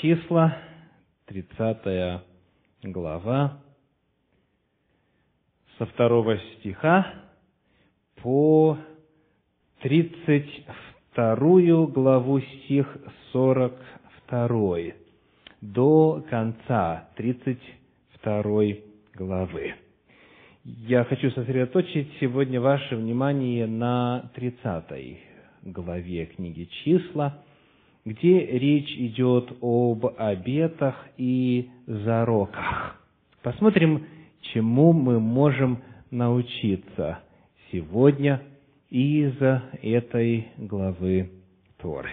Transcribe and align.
Числа, 0.00 0.56
30 1.26 2.22
глава, 2.82 3.60
со 5.78 5.86
второго 5.86 6.36
стиха 6.38 7.14
по 8.22 8.76
32 9.80 11.86
главу 11.86 12.40
стих 12.40 12.98
42 13.32 14.76
до 15.62 16.22
конца 16.28 17.08
32 17.16 18.62
главы. 19.14 19.74
Я 20.64 21.04
хочу 21.04 21.30
сосредоточить 21.30 22.12
сегодня 22.20 22.60
ваше 22.60 22.96
внимание 22.96 23.66
на 23.66 24.30
30 24.34 25.18
главе 25.62 26.26
книги 26.26 26.68
«Числа», 26.84 27.42
где 28.06 28.46
речь 28.46 28.96
идет 28.96 29.52
об 29.60 30.06
обетах 30.16 30.94
и 31.18 31.68
зароках. 31.86 32.98
Посмотрим, 33.42 34.06
чему 34.52 34.92
мы 34.92 35.18
можем 35.18 35.82
научиться 36.10 37.18
сегодня 37.72 38.40
из 38.90 39.34
этой 39.82 40.46
главы 40.56 41.30
Торы. 41.78 42.10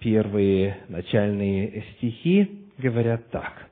Первые 0.00 0.78
начальные 0.88 1.84
стихи 1.92 2.70
говорят 2.78 3.30
так. 3.30 3.68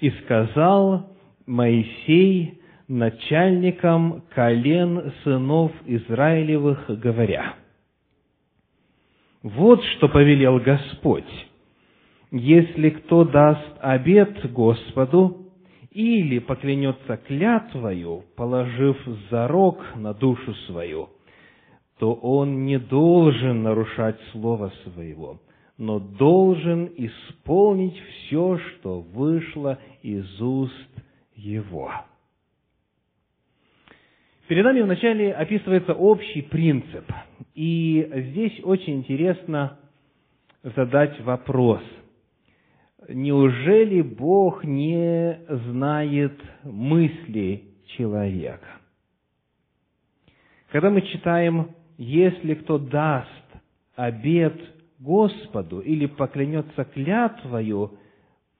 «И 0.00 0.10
сказал 0.24 1.16
Моисей 1.46 2.60
начальникам 2.88 4.24
колен 4.34 5.12
сынов 5.22 5.70
Израилевых, 5.86 6.86
говоря, 7.00 7.54
вот 9.46 9.80
что 9.84 10.08
повелел 10.08 10.58
Господь. 10.58 11.46
Если 12.32 12.90
кто 12.90 13.24
даст 13.24 13.76
обет 13.80 14.52
Господу 14.52 15.52
или 15.92 16.40
поклянется 16.40 17.16
клятвою, 17.16 18.24
положив 18.34 18.96
зарок 19.30 19.78
на 19.94 20.12
душу 20.14 20.52
свою, 20.66 21.10
то 22.00 22.12
он 22.12 22.64
не 22.64 22.80
должен 22.80 23.62
нарушать 23.62 24.18
слово 24.32 24.72
своего, 24.82 25.40
но 25.78 26.00
должен 26.00 26.90
исполнить 26.96 27.96
все, 28.00 28.58
что 28.58 29.00
вышло 29.00 29.78
из 30.02 30.40
уст 30.40 30.90
его. 31.36 31.92
Перед 34.48 34.64
нами 34.64 34.80
вначале 34.80 35.32
описывается 35.32 35.92
общий 35.92 36.42
принцип. 36.42 37.04
И 37.54 38.08
здесь 38.30 38.60
очень 38.62 38.98
интересно 38.98 39.78
задать 40.62 41.20
вопрос. 41.22 41.82
Неужели 43.08 44.02
Бог 44.02 44.62
не 44.64 45.40
знает 45.48 46.40
мысли 46.62 47.64
человека? 47.96 48.68
Когда 50.70 50.90
мы 50.90 51.02
читаем, 51.02 51.70
если 51.98 52.54
кто 52.54 52.78
даст 52.78 53.28
обет 53.96 54.60
Господу 55.00 55.80
или 55.80 56.06
поклянется 56.06 56.84
клятвою, 56.84 57.98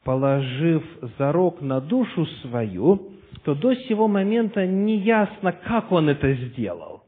положив 0.02 0.82
зарок 1.18 1.60
на 1.60 1.80
душу 1.80 2.26
свою, 2.42 3.15
то 3.44 3.54
до 3.54 3.74
сего 3.74 4.08
момента 4.08 4.66
не 4.66 4.98
ясно, 4.98 5.52
как 5.52 5.92
он 5.92 6.08
это 6.08 6.32
сделал. 6.34 7.04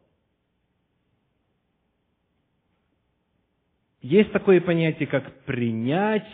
Есть 4.01 4.33
такое 4.33 4.61
понятие, 4.61 5.07
как 5.07 5.45
принять 5.45 6.29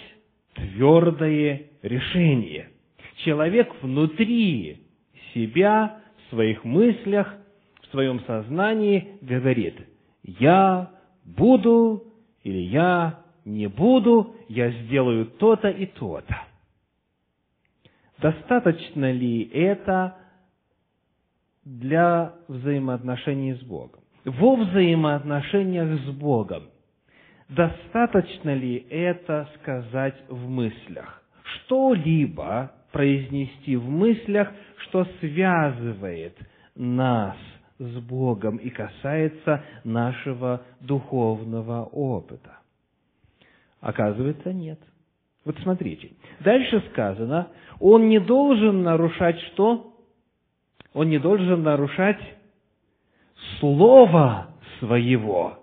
твердое 0.55 1.71
решение. 1.83 2.71
Человек 3.25 3.75
внутри 3.83 4.83
себя, 5.33 6.01
в 6.17 6.31
своих 6.31 6.65
мыслях, 6.65 7.35
в 7.83 7.87
своем 7.89 8.21
сознании 8.21 9.19
говорит, 9.23 9.75
я 10.23 10.91
буду 11.25 12.05
или 12.43 12.59
я 12.59 13.25
не 13.45 13.67
буду, 13.67 14.37
я 14.49 14.71
сделаю 14.71 15.27
то-то 15.27 15.69
и 15.69 15.87
то-то. 15.87 16.37
Достаточно 18.19 19.11
ли 19.11 19.43
это 19.53 20.17
для 21.65 22.33
взаимоотношений 22.49 23.55
с 23.55 23.63
Богом? 23.63 24.01
Во 24.25 24.57
взаимоотношениях 24.57 26.01
с 26.01 26.11
Богом 26.11 26.65
достаточно 27.49 28.55
ли 28.55 28.87
это 28.89 29.49
сказать 29.57 30.17
в 30.29 30.49
мыслях? 30.49 31.23
Что-либо 31.43 32.73
произнести 32.93 33.77
в 33.77 33.89
мыслях, 33.89 34.51
что 34.79 35.05
связывает 35.21 36.39
нас 36.75 37.37
с 37.79 37.99
Богом 38.01 38.57
и 38.57 38.71
касается 38.71 39.65
нашего 39.83 40.63
духовного 40.81 41.85
опыта? 41.85 42.59
Оказывается, 43.81 44.53
нет. 44.53 44.79
Вот 45.45 45.57
смотрите, 45.63 46.11
дальше 46.41 46.83
сказано, 46.91 47.49
он 47.79 48.09
не 48.09 48.19
должен 48.19 48.83
нарушать 48.83 49.39
что? 49.53 49.93
Он 50.95 51.11
не 51.11 51.19
должен 51.19 51.63
нарушать 51.63 52.21
слово 53.59 54.49
своего. 54.79 55.59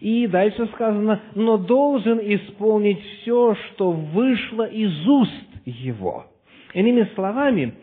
И 0.00 0.26
дальше 0.26 0.66
сказано, 0.74 1.22
но 1.34 1.56
должен 1.56 2.18
исполнить 2.18 3.00
все, 3.00 3.54
что 3.54 3.92
вышло 3.92 4.64
из 4.64 5.06
уст 5.06 5.46
его. 5.64 6.26
Иными 6.74 7.08
словами, 7.14 7.74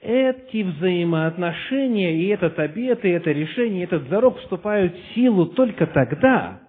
эти 0.00 0.62
взаимоотношения 0.62 2.14
и 2.16 2.28
этот 2.28 2.58
обет, 2.58 3.04
и 3.04 3.08
это 3.08 3.30
решение, 3.32 3.80
и 3.80 3.84
этот 3.84 4.08
зарок 4.08 4.38
вступают 4.40 4.94
в 4.94 5.14
силу 5.14 5.46
только 5.46 5.86
тогда, 5.86 6.60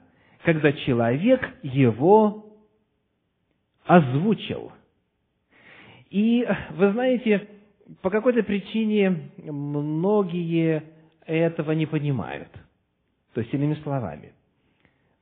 когда 0.46 0.72
человек 0.72 1.42
его 1.64 2.43
озвучил. 3.86 4.72
И 6.10 6.48
вы 6.72 6.92
знаете, 6.92 7.48
по 8.02 8.10
какой-то 8.10 8.44
причине 8.44 9.30
многие 9.38 10.84
этого 11.26 11.72
не 11.72 11.86
понимают. 11.86 12.50
То 13.34 13.42
есть, 13.42 13.54
иными 13.54 13.76
словами, 13.84 14.34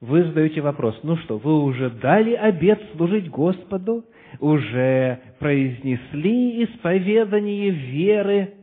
вы 0.02 0.24
задаете 0.24 0.62
вопрос, 0.62 1.00
ну 1.04 1.16
что, 1.18 1.38
вы 1.38 1.64
уже 1.64 1.90
дали 1.90 2.34
обет 2.34 2.82
служить 2.96 3.30
Господу, 3.30 4.04
уже 4.40 5.20
произнесли 5.40 6.64
исповедание 6.66 7.70
веры, 7.70 8.54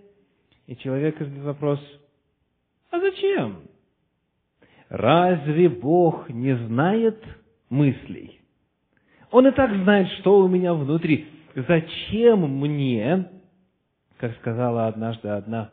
и 0.67 0.77
человек 0.77 1.19
задает 1.19 1.45
вопрос, 1.45 1.81
а 2.91 3.01
зачем? 3.01 3.61
Разве 4.89 5.69
Бог 5.69 6.29
не 6.29 6.57
знает 6.57 7.23
мыслей? 7.71 8.38
Он 9.31 9.47
и 9.47 9.51
так 9.51 9.75
знает, 9.83 10.09
что 10.19 10.41
у 10.41 10.49
меня 10.49 10.75
внутри. 10.75 11.27
Зачем 11.55 12.61
мне, 12.61 13.27
как 14.19 14.35
сказала 14.37 14.87
однажды 14.87 15.29
одна 15.29 15.71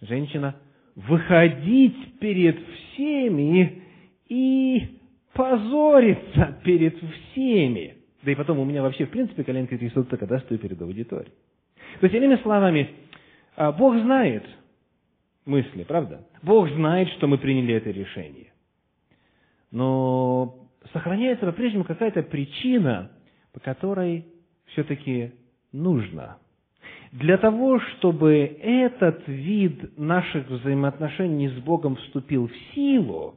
женщина, 0.00 0.56
выходить 0.94 2.18
перед 2.18 2.58
всеми 2.58 3.82
и 4.28 4.98
позориться 5.32 6.58
перед 6.64 6.96
всеми? 6.96 7.96
Да 8.22 8.32
и 8.32 8.34
потом 8.34 8.58
у 8.58 8.64
меня 8.64 8.82
вообще, 8.82 9.06
в 9.06 9.10
принципе, 9.10 9.44
коленки 9.44 9.76
трясутся, 9.76 10.16
когда 10.16 10.38
стою 10.40 10.58
перед 10.58 10.80
аудиторией. 10.80 11.32
То 12.00 12.06
есть, 12.06 12.14
иными 12.14 12.36
словами, 12.42 12.90
а, 13.56 13.72
Бог 13.72 13.96
знает 13.98 14.44
мысли, 15.44 15.84
правда? 15.84 16.26
Бог 16.42 16.68
знает, 16.70 17.08
что 17.10 17.26
мы 17.26 17.38
приняли 17.38 17.74
это 17.74 17.90
решение. 17.90 18.52
Но 19.70 20.65
сохраняется 20.92 21.46
по-прежнему 21.46 21.84
какая-то 21.84 22.22
причина, 22.22 23.10
по 23.52 23.60
которой 23.60 24.26
все-таки 24.66 25.32
нужно. 25.72 26.38
Для 27.12 27.38
того, 27.38 27.80
чтобы 27.80 28.58
этот 28.60 29.26
вид 29.26 29.96
наших 29.96 30.48
взаимоотношений 30.48 31.48
с 31.48 31.58
Богом 31.60 31.96
вступил 31.96 32.48
в 32.48 32.74
силу, 32.74 33.36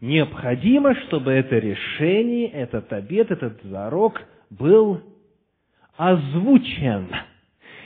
необходимо, 0.00 0.94
чтобы 1.06 1.32
это 1.32 1.58
решение, 1.58 2.48
этот 2.48 2.92
обет, 2.92 3.30
этот 3.30 3.62
зарок 3.62 4.20
был 4.50 5.00
озвучен. 5.96 7.08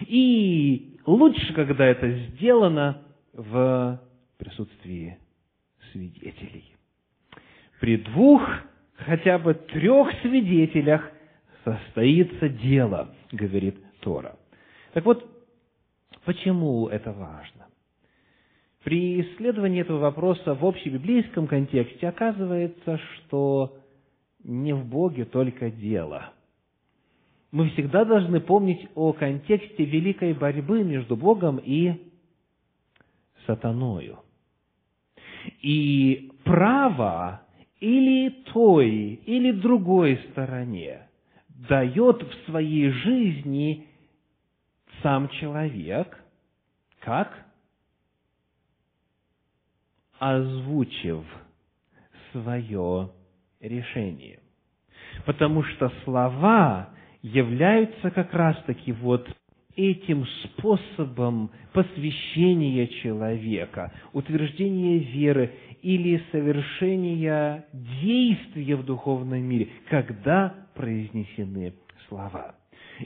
И 0.06 0.98
лучше, 1.06 1.52
когда 1.52 1.86
это 1.86 2.10
сделано 2.10 3.02
в 3.32 4.00
присутствии 4.38 5.18
свидетелей. 5.92 6.64
При 7.78 7.98
двух 7.98 8.42
хотя 9.06 9.38
бы 9.38 9.54
трех 9.54 10.08
свидетелях 10.22 11.10
состоится 11.64 12.48
дело, 12.48 13.14
говорит 13.32 13.76
Тора. 14.00 14.36
Так 14.92 15.04
вот, 15.04 15.24
почему 16.24 16.88
это 16.88 17.12
важно? 17.12 17.66
При 18.84 19.20
исследовании 19.20 19.82
этого 19.82 19.98
вопроса 19.98 20.54
в 20.54 20.64
общебиблейском 20.64 21.46
контексте 21.46 22.08
оказывается, 22.08 22.98
что 22.98 23.78
не 24.42 24.72
в 24.72 24.86
Боге 24.86 25.26
только 25.26 25.70
дело. 25.70 26.32
Мы 27.52 27.68
всегда 27.70 28.04
должны 28.04 28.40
помнить 28.40 28.88
о 28.94 29.12
контексте 29.12 29.84
великой 29.84 30.32
борьбы 30.32 30.82
между 30.82 31.16
Богом 31.16 31.58
и 31.58 31.94
сатаною. 33.46 34.20
И 35.60 36.30
право 36.44 37.42
или 37.80 38.30
той, 38.52 39.20
или 39.26 39.52
другой 39.52 40.18
стороне 40.30 41.08
дает 41.48 42.22
в 42.22 42.44
своей 42.46 42.90
жизни 42.90 43.86
сам 45.02 45.28
человек, 45.28 46.18
как? 47.00 47.46
Озвучив 50.18 51.24
свое 52.32 53.10
решение. 53.60 54.40
Потому 55.24 55.62
что 55.64 55.90
слова 56.04 56.90
являются 57.22 58.10
как 58.10 58.32
раз-таки 58.34 58.92
вот 58.92 59.28
этим 59.76 60.26
способом 60.44 61.50
посвящения 61.72 62.86
человека, 63.02 63.92
утверждения 64.12 64.98
веры 64.98 65.54
или 65.82 66.22
совершения 66.32 67.66
действия 67.72 68.76
в 68.76 68.84
духовном 68.84 69.42
мире, 69.42 69.68
когда 69.88 70.54
произнесены 70.74 71.74
слова. 72.08 72.54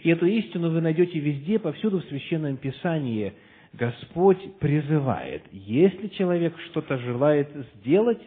И 0.03 0.11
эту 0.11 0.27
истину 0.27 0.71
вы 0.71 0.81
найдете 0.81 1.19
везде, 1.19 1.59
повсюду 1.59 2.01
в 2.01 2.05
Священном 2.07 2.57
Писании. 2.57 3.33
Господь 3.73 4.59
призывает, 4.59 5.43
если 5.51 6.09
человек 6.09 6.55
что-то 6.71 6.99
желает 6.99 7.51
сделать, 7.77 8.21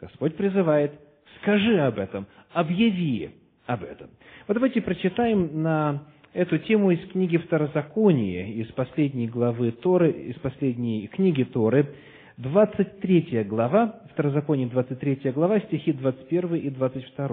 Господь 0.00 0.36
призывает, 0.36 0.92
скажи 1.40 1.78
об 1.80 1.98
этом, 1.98 2.26
объяви 2.52 3.30
об 3.66 3.82
этом. 3.82 4.10
Вот 4.46 4.54
давайте 4.54 4.80
прочитаем 4.80 5.62
на 5.62 6.04
эту 6.32 6.58
тему 6.58 6.90
из 6.90 7.08
книги 7.10 7.36
Второзакония, 7.36 8.46
из 8.46 8.66
последней 8.72 9.28
главы 9.28 9.70
Торы, 9.70 10.10
из 10.10 10.36
последней 10.36 11.06
книги 11.08 11.44
Торы, 11.44 11.94
23 12.36 13.44
глава, 13.44 14.00
Второзаконие 14.12 14.66
23 14.66 15.30
глава, 15.32 15.60
стихи 15.60 15.92
21 15.92 16.54
и 16.56 16.70
22. 16.70 17.28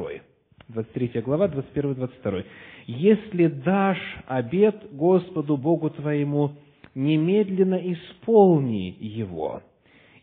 23 0.68 1.22
глава, 1.22 1.48
21 1.48 1.92
и 1.92 1.96
22. 1.96 2.44
«Если 2.86 3.48
дашь 3.48 4.18
обет 4.28 4.94
Господу 4.96 5.58
Богу 5.58 5.90
твоему, 5.90 6.52
немедленно 6.94 7.76
исполни 7.76 8.96
его, 9.00 9.64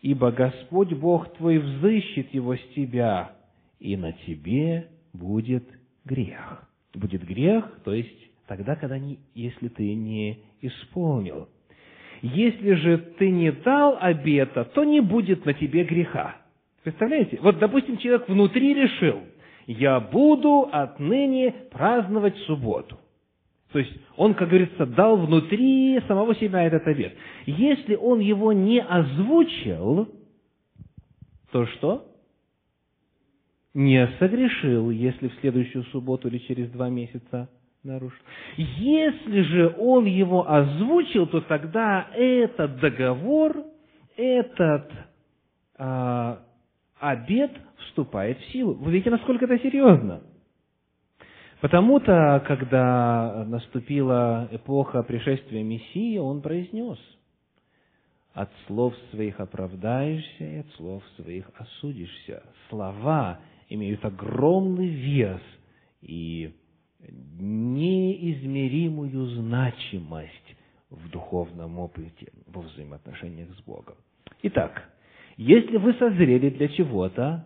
ибо 0.01 0.31
Господь 0.31 0.93
Бог 0.93 1.33
твой 1.33 1.57
взыщет 1.57 2.33
его 2.33 2.55
с 2.55 2.61
тебя, 2.75 3.33
и 3.79 3.97
на 3.97 4.13
тебе 4.13 4.87
будет 5.13 5.65
грех». 6.05 6.65
Будет 6.93 7.23
грех, 7.23 7.79
то 7.83 7.93
есть 7.93 8.17
тогда, 8.47 8.75
когда 8.75 8.97
не, 8.97 9.19
если 9.35 9.67
ты 9.67 9.93
не 9.93 10.39
исполнил. 10.61 11.49
Если 12.21 12.73
же 12.73 12.97
ты 12.97 13.29
не 13.29 13.51
дал 13.51 13.97
обета, 13.99 14.65
то 14.65 14.83
не 14.83 14.99
будет 14.99 15.45
на 15.45 15.53
тебе 15.53 15.83
греха. 15.83 16.35
Представляете? 16.83 17.39
Вот, 17.41 17.59
допустим, 17.59 17.97
человек 17.97 18.27
внутри 18.27 18.73
решил, 18.73 19.21
я 19.67 19.99
буду 19.99 20.69
отныне 20.71 21.53
праздновать 21.71 22.35
субботу. 22.39 22.97
То 23.71 23.79
есть 23.79 23.93
он, 24.15 24.33
как 24.33 24.49
говорится, 24.49 24.85
дал 24.85 25.17
внутри 25.17 25.99
самого 26.07 26.35
себя 26.35 26.63
этот 26.63 26.87
обет. 26.87 27.13
Если 27.45 27.95
он 27.95 28.19
его 28.19 28.51
не 28.51 28.81
озвучил, 28.81 30.09
то 31.51 31.67
что? 31.67 32.05
Не 33.75 34.07
согрешил, 34.17 34.89
если 34.89 35.27
в 35.27 35.35
следующую 35.41 35.83
субботу 35.85 36.27
или 36.27 36.39
через 36.39 36.71
два 36.71 36.89
месяца 36.89 37.49
нарушил. 37.83 38.19
Если 38.57 39.41
же 39.41 39.75
он 39.77 40.05
его 40.05 40.49
озвучил, 40.49 41.27
то 41.27 41.41
тогда 41.41 42.07
этот 42.13 42.79
договор, 42.79 43.63
этот 44.17 44.91
а, 45.77 46.43
обед 46.99 47.51
вступает 47.87 48.39
в 48.39 48.51
силу. 48.51 48.73
Вы 48.73 48.91
видите, 48.91 49.09
насколько 49.09 49.45
это 49.45 49.57
серьезно? 49.59 50.21
Потому-то, 51.61 52.43
когда 52.47 53.43
наступила 53.45 54.47
эпоха 54.51 55.03
пришествия 55.03 55.63
Мессии, 55.63 56.17
он 56.17 56.41
произнес, 56.41 56.97
«От 58.33 58.49
слов 58.67 58.93
своих 59.11 59.39
оправдаешься, 59.41 60.43
и 60.43 60.59
от 60.59 60.67
слов 60.77 61.03
своих 61.17 61.49
осудишься». 61.57 62.43
Слова 62.69 63.39
имеют 63.67 64.05
огромный 64.05 64.87
вес 64.87 65.41
и 66.01 66.55
неизмеримую 67.39 69.27
значимость 69.27 70.55
в 70.89 71.09
духовном 71.09 71.79
опыте, 71.79 72.31
во 72.47 72.61
взаимоотношениях 72.61 73.49
с 73.57 73.61
Богом. 73.61 73.95
Итак, 74.43 74.89
если 75.37 75.77
вы 75.77 75.93
созрели 75.93 76.49
для 76.49 76.67
чего-то, 76.69 77.45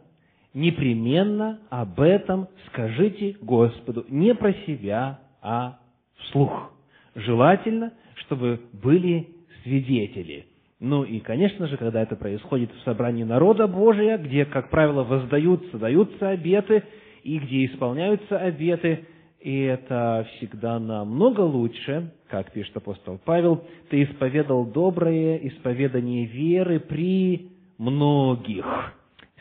непременно 0.53 1.59
об 1.69 1.99
этом 1.99 2.47
скажите 2.67 3.37
Господу, 3.41 4.05
не 4.09 4.33
про 4.33 4.53
себя, 4.65 5.19
а 5.41 5.79
вслух. 6.17 6.71
Желательно, 7.15 7.93
чтобы 8.15 8.61
были 8.71 9.27
свидетели. 9.63 10.47
Ну 10.79 11.03
и, 11.03 11.19
конечно 11.19 11.67
же, 11.67 11.77
когда 11.77 12.01
это 12.01 12.15
происходит 12.15 12.71
в 12.73 12.81
собрании 12.83 13.23
народа 13.23 13.67
Божия, 13.67 14.17
где, 14.17 14.45
как 14.45 14.69
правило, 14.69 15.03
воздаются, 15.03 15.77
даются 15.77 16.29
обеты, 16.29 16.83
и 17.23 17.39
где 17.39 17.65
исполняются 17.65 18.37
обеты, 18.37 19.05
и 19.43 19.59
это 19.63 20.25
всегда 20.37 20.79
намного 20.79 21.41
лучше, 21.41 22.13
как 22.29 22.53
пишет 22.53 22.77
апостол 22.77 23.19
Павел, 23.25 23.61
ты 23.89 24.03
исповедал 24.03 24.65
доброе 24.65 25.35
исповедание 25.35 26.25
веры 26.25 26.79
при 26.79 27.51
многих 27.77 28.65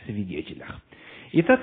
свидетелях. 0.04 0.81
Итак, 1.34 1.60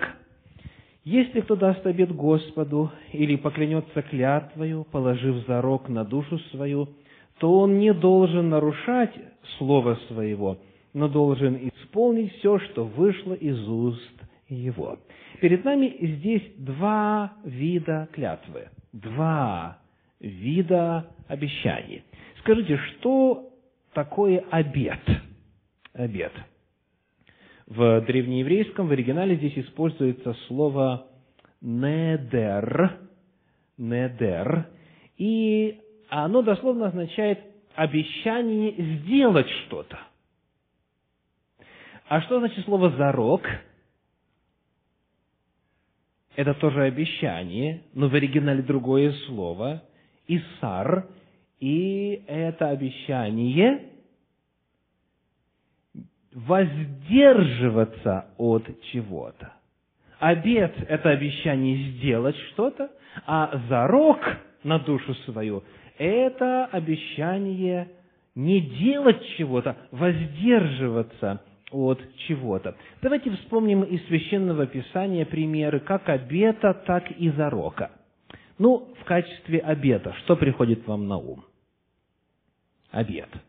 если 1.03 1.41
кто 1.41 1.57
даст 1.57 1.85
обет 1.85 2.15
Господу 2.15 2.91
или 3.11 3.35
поклянется 3.35 4.01
клятвою, 4.03 4.85
положив 4.89 5.45
зарок 5.45 5.89
на 5.89 6.05
душу 6.05 6.39
свою, 6.51 6.87
то 7.39 7.59
он 7.59 7.77
не 7.77 7.93
должен 7.93 8.47
нарушать 8.47 9.13
слово 9.57 9.99
своего, 10.07 10.57
но 10.93 11.09
должен 11.09 11.57
исполнить 11.57 12.31
все, 12.37 12.57
что 12.59 12.85
вышло 12.85 13.33
из 13.33 13.67
уст 13.67 14.23
его. 14.47 14.97
Перед 15.41 15.63
нами 15.63 15.97
здесь 16.01 16.43
два 16.57 17.33
вида 17.43 18.09
клятвы, 18.13 18.69
два 18.91 19.79
вида 20.19 21.07
обещаний. 21.27 22.03
Скажите, 22.39 22.77
что 22.77 23.49
такое 23.93 24.43
обет? 24.51 25.01
Обет– 25.93 26.33
в 27.69 28.01
древнееврейском, 28.01 28.87
в 28.87 28.91
оригинале 28.91 29.35
здесь 29.35 29.57
используется 29.57 30.33
слово 30.47 31.07
«недер», 31.61 32.97
«недер», 33.77 34.67
и 35.17 35.79
оно 36.09 36.41
дословно 36.41 36.87
означает 36.87 37.39
обещание 37.75 38.73
сделать 38.97 39.47
что-то. 39.65 39.99
А 42.07 42.21
что 42.21 42.39
значит 42.39 42.65
слово 42.65 42.89
«зарок»? 42.97 43.43
Это 46.39 46.53
тоже 46.53 46.83
обещание, 46.83 47.81
но 47.93 48.07
в 48.07 48.15
оригинале 48.15 48.61
другое 48.61 49.11
слово– 49.27 49.83
«исар», 50.29 51.05
и 51.59 52.23
это 52.27 52.69
обещание 52.69 53.89
воздерживаться 56.31 58.27
от 58.37 58.63
чего-то. 58.83 59.51
Обед– 60.19 60.73
это 60.87 61.09
обещание 61.09 61.91
сделать 61.91 62.37
что-то, 62.53 62.89
а 63.25 63.61
зарок 63.67 64.21
на 64.63 64.79
душу 64.79 65.13
свою– 65.25 65.65
это 65.97 66.67
обещание 66.67 67.89
не 68.35 68.61
делать 68.61 69.21
чего-то, 69.35 69.75
воздерживаться 69.91 71.41
от 71.71 71.99
чего-то. 72.27 72.75
Давайте 73.01 73.31
вспомним 73.31 73.83
из 73.83 74.05
Священного 74.07 74.65
Писания 74.65 75.25
примеры 75.25 75.79
как 75.79 76.09
обета, 76.09 76.73
так 76.73 77.11
и 77.11 77.29
зарока. 77.31 77.91
Ну, 78.57 78.93
в 78.99 79.05
качестве 79.05 79.59
обета, 79.59 80.13
что 80.23 80.35
приходит 80.35 80.85
вам 80.87 81.07
на 81.07 81.17
ум? 81.17 81.45
Обет– 82.91 83.29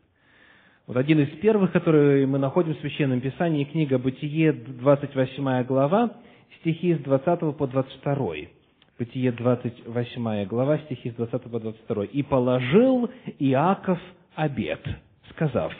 вот 0.91 0.97
один 0.97 1.21
из 1.21 1.29
первых, 1.39 1.71
который 1.71 2.25
мы 2.25 2.37
находим 2.37 2.75
в 2.75 2.79
Священном 2.79 3.21
Писании, 3.21 3.63
книга 3.63 3.97
Бытие, 3.97 4.51
28 4.51 5.63
глава, 5.63 6.17
стихи 6.59 6.95
с 6.95 6.99
20 6.99 7.55
по 7.55 7.65
22. 7.65 8.33
Бытие, 8.99 9.31
28 9.31 10.45
глава, 10.47 10.79
стихи 10.79 11.11
с 11.11 11.13
20 11.13 11.43
по 11.43 11.59
22. 11.61 12.05
«И 12.05 12.23
положил 12.23 13.09
Иаков 13.39 13.99
обед, 14.35 14.81
сказав, 15.29 15.71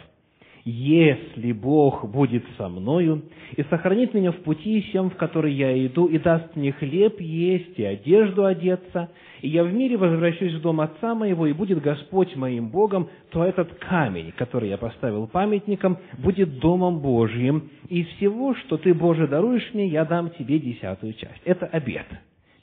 если 0.63 1.51
Бог 1.53 2.07
будет 2.09 2.45
со 2.57 2.69
мною 2.69 3.23
и 3.55 3.63
сохранит 3.63 4.13
меня 4.13 4.31
в 4.31 4.37
пути 4.37 4.81
всем, 4.81 5.09
в 5.09 5.15
который 5.15 5.53
я 5.53 5.73
иду, 5.85 6.05
и 6.05 6.19
даст 6.19 6.55
мне 6.55 6.71
хлеб 6.71 7.19
есть 7.19 7.77
и 7.79 7.83
одежду 7.83 8.45
одеться, 8.45 9.09
и 9.41 9.49
я 9.49 9.63
в 9.63 9.73
мире 9.73 9.97
возвращусь 9.97 10.53
в 10.53 10.61
дом 10.61 10.81
Отца 10.81 11.15
моего, 11.15 11.47
и 11.47 11.53
будет 11.53 11.81
Господь 11.81 12.35
моим 12.35 12.69
Богом, 12.69 13.09
то 13.31 13.43
этот 13.43 13.73
камень, 13.75 14.31
который 14.37 14.69
я 14.69 14.77
поставил 14.77 15.27
памятником, 15.27 15.97
будет 16.19 16.59
домом 16.59 16.99
Божьим, 16.99 17.69
и 17.89 18.03
всего, 18.03 18.53
что 18.55 18.77
ты, 18.77 18.93
Боже, 18.93 19.27
даруешь 19.27 19.73
мне, 19.73 19.87
я 19.87 20.05
дам 20.05 20.29
тебе 20.31 20.59
десятую 20.59 21.13
часть. 21.13 21.41
Это 21.43 21.65
обет. 21.65 22.05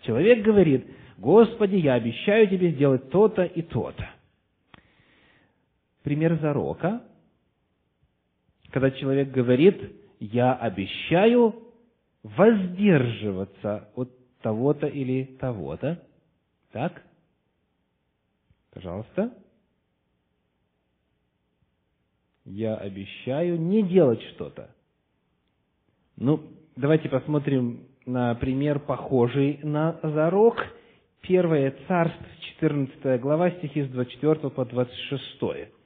Человек 0.02 0.44
говорит, 0.44 0.86
Господи, 1.18 1.76
я 1.76 1.94
обещаю 1.94 2.46
тебе 2.46 2.70
сделать 2.70 3.10
то-то 3.10 3.42
и 3.42 3.62
то-то. 3.62 4.08
Пример 6.04 6.38
зарока– 6.40 7.02
когда 8.70 8.90
человек 8.90 9.30
говорит, 9.30 9.80
я 10.20 10.54
обещаю 10.54 11.62
воздерживаться 12.22 13.88
от 13.94 14.10
того-то 14.42 14.86
или 14.86 15.24
того-то. 15.40 16.02
Так? 16.72 17.02
Пожалуйста. 18.72 19.32
Я 22.44 22.76
обещаю 22.76 23.60
не 23.60 23.82
делать 23.82 24.22
что-то. 24.34 24.74
Ну, 26.16 26.42
давайте 26.76 27.08
посмотрим 27.08 27.86
на 28.06 28.34
пример, 28.34 28.80
похожий 28.80 29.60
на 29.62 29.98
зарок. 30.02 30.56
Первое 31.20 31.74
царство, 31.86 32.26
14 32.58 33.20
глава, 33.20 33.50
стихи 33.52 33.82
с 33.82 33.88
24 33.90 34.50
по 34.50 34.64
26. 34.64 35.77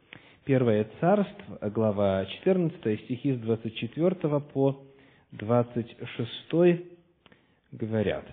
Первое 0.44 0.88
царство, 0.98 1.70
глава 1.70 2.26
14, 2.26 3.00
стихи 3.04 3.32
с 3.32 3.38
24 3.38 4.40
по 4.40 4.82
26 5.30 6.82
говорят. 7.70 8.24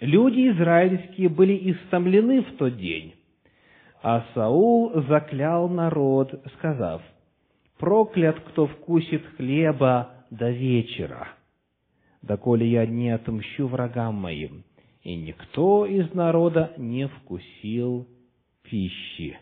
«Люди 0.00 0.50
израильские 0.50 1.30
были 1.30 1.72
истомлены 1.72 2.42
в 2.42 2.56
тот 2.58 2.76
день, 2.76 3.14
а 4.02 4.26
Саул 4.34 4.92
заклял 5.08 5.70
народ, 5.70 6.38
сказав, 6.58 7.00
«Проклят, 7.78 8.38
кто 8.40 8.66
вкусит 8.66 9.24
хлеба 9.36 10.26
до 10.30 10.50
вечера, 10.50 11.28
доколе 12.20 12.70
я 12.70 12.84
не 12.84 13.08
отмщу 13.08 13.68
врагам 13.68 14.16
моим». 14.16 14.64
И 15.02 15.16
никто 15.16 15.86
из 15.86 16.12
народа 16.12 16.74
не 16.76 17.08
вкусил 17.08 18.06
пищи. 18.62 19.38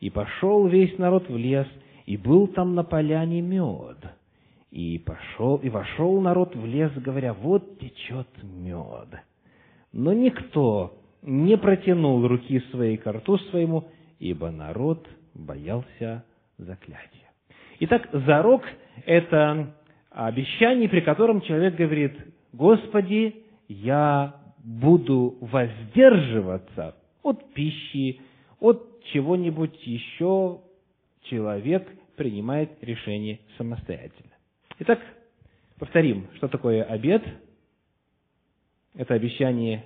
И 0.00 0.10
пошел 0.10 0.66
весь 0.66 0.96
народ 0.98 1.28
в 1.28 1.36
лес, 1.36 1.66
и 2.06 2.16
был 2.16 2.46
там 2.48 2.74
на 2.74 2.84
поляне 2.84 3.40
мед. 3.40 3.98
И 4.70 4.98
пошел, 4.98 5.56
и 5.56 5.68
вошел 5.68 6.20
народ 6.20 6.54
в 6.54 6.64
лес, 6.66 6.92
говоря, 6.96 7.34
вот 7.34 7.78
течет 7.78 8.28
мед. 8.42 9.08
Но 9.92 10.12
никто 10.12 10.98
не 11.22 11.56
протянул 11.56 12.26
руки 12.26 12.60
своей 12.70 12.96
к 12.96 13.10
рту 13.10 13.38
своему, 13.38 13.84
ибо 14.18 14.50
народ 14.50 15.08
боялся 15.34 16.24
заклятия. 16.58 17.30
Итак, 17.80 18.08
зарок– 18.12 18.62
это 19.06 19.74
обещание, 20.10 20.88
при 20.88 21.00
котором 21.00 21.40
человек 21.40 21.76
говорит, 21.76 22.16
Господи, 22.52 23.36
я 23.68 24.34
буду 24.58 25.36
воздерживаться 25.40 26.96
от 27.22 27.52
пищи, 27.52 28.20
от 28.60 28.87
чего-нибудь 29.12 29.86
еще 29.86 30.60
человек 31.22 31.88
принимает 32.16 32.70
решение 32.82 33.40
самостоятельно. 33.56 34.32
Итак, 34.80 35.00
повторим, 35.78 36.28
что 36.36 36.48
такое 36.48 36.82
обед. 36.82 37.22
Это 38.94 39.14
обещание 39.14 39.84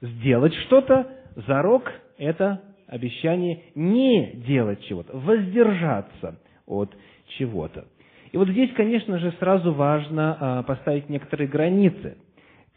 сделать 0.00 0.54
что-то. 0.66 1.10
Зарок– 1.46 1.90
это 2.18 2.62
обещание 2.86 3.64
не 3.74 4.32
делать 4.46 4.84
чего-то, 4.84 5.16
воздержаться 5.16 6.40
от 6.66 6.94
чего-то. 7.38 7.88
И 8.32 8.36
вот 8.36 8.48
здесь, 8.48 8.72
конечно 8.74 9.18
же, 9.18 9.32
сразу 9.38 9.72
важно 9.72 10.36
а, 10.40 10.62
поставить 10.64 11.08
некоторые 11.08 11.48
границы. 11.48 12.18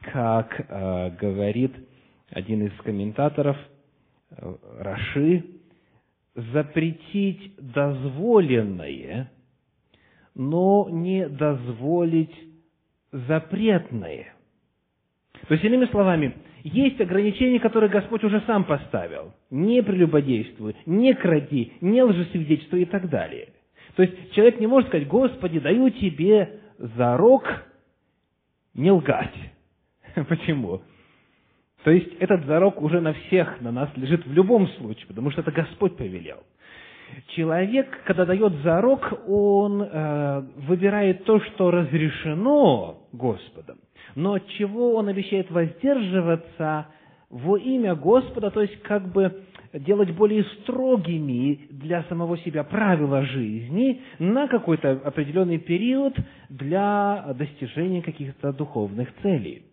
Как 0.01 0.65
а, 0.69 1.09
говорит 1.09 1.73
один 2.29 2.67
из 2.67 2.73
комментаторов, 2.81 3.57
а, 4.31 4.55
Раши, 4.79 5.43
запретить 6.37 7.53
дозволенное, 7.57 9.31
но 10.35 10.87
не 10.89 11.27
дозволить 11.27 12.35
запретное. 13.11 14.33
То 15.47 15.53
есть, 15.53 15.63
иными 15.63 15.85
словами, 15.85 16.35
есть 16.63 17.01
ограничения, 17.01 17.59
которые 17.59 17.89
Господь 17.89 18.23
уже 18.23 18.41
сам 18.41 18.65
поставил. 18.65 19.33
Не 19.49 19.81
прелюбодействуй, 19.81 20.75
не 20.85 21.15
кради, 21.15 21.73
не 21.81 22.03
лжесвидетельствуй 22.03 22.83
и 22.83 22.85
так 22.85 23.09
далее. 23.09 23.49
То 23.95 24.03
есть, 24.03 24.33
человек 24.33 24.59
не 24.59 24.67
может 24.67 24.89
сказать, 24.89 25.07
Господи, 25.07 25.59
даю 25.59 25.89
тебе 25.89 26.59
зарок 26.77 27.45
не 28.75 28.91
лгать. 28.91 29.33
Почему? 30.29 30.81
То 31.87 31.91
есть 31.91 32.15
этот 32.19 32.45
зарок 32.47 32.81
уже 32.81 32.99
на 32.99 33.13
всех, 33.13 33.61
на 33.61 33.71
нас 33.71 33.89
лежит 33.95 34.25
в 34.27 34.33
любом 34.33 34.67
случае, 34.71 35.07
потому 35.07 35.31
что 35.31 35.39
это 35.39 35.53
Господь 35.53 35.95
повелел. 35.95 36.39
Человек, 37.27 38.03
когда 38.03 38.25
дает 38.25 38.51
зарок, 38.55 39.21
он 39.25 39.81
э, 39.81 40.41
выбирает 40.67 41.23
то, 41.23 41.39
что 41.39 41.71
разрешено 41.71 43.03
Господом, 43.13 43.77
но 44.15 44.33
от 44.33 44.45
чего 44.57 44.95
он 44.95 45.07
обещает 45.07 45.49
воздерживаться 45.49 46.87
во 47.29 47.57
имя 47.57 47.95
Господа, 47.95 48.51
то 48.51 48.63
есть 48.63 48.81
как 48.81 49.09
бы 49.13 49.43
делать 49.71 50.11
более 50.11 50.43
строгими 50.43 51.67
для 51.69 52.03
самого 52.09 52.37
себя 52.39 52.65
правила 52.65 53.21
жизни 53.21 54.01
на 54.19 54.49
какой-то 54.49 54.91
определенный 55.05 55.57
период 55.57 56.17
для 56.49 57.33
достижения 57.39 58.01
каких-то 58.01 58.51
духовных 58.51 59.07
целей. 59.21 59.66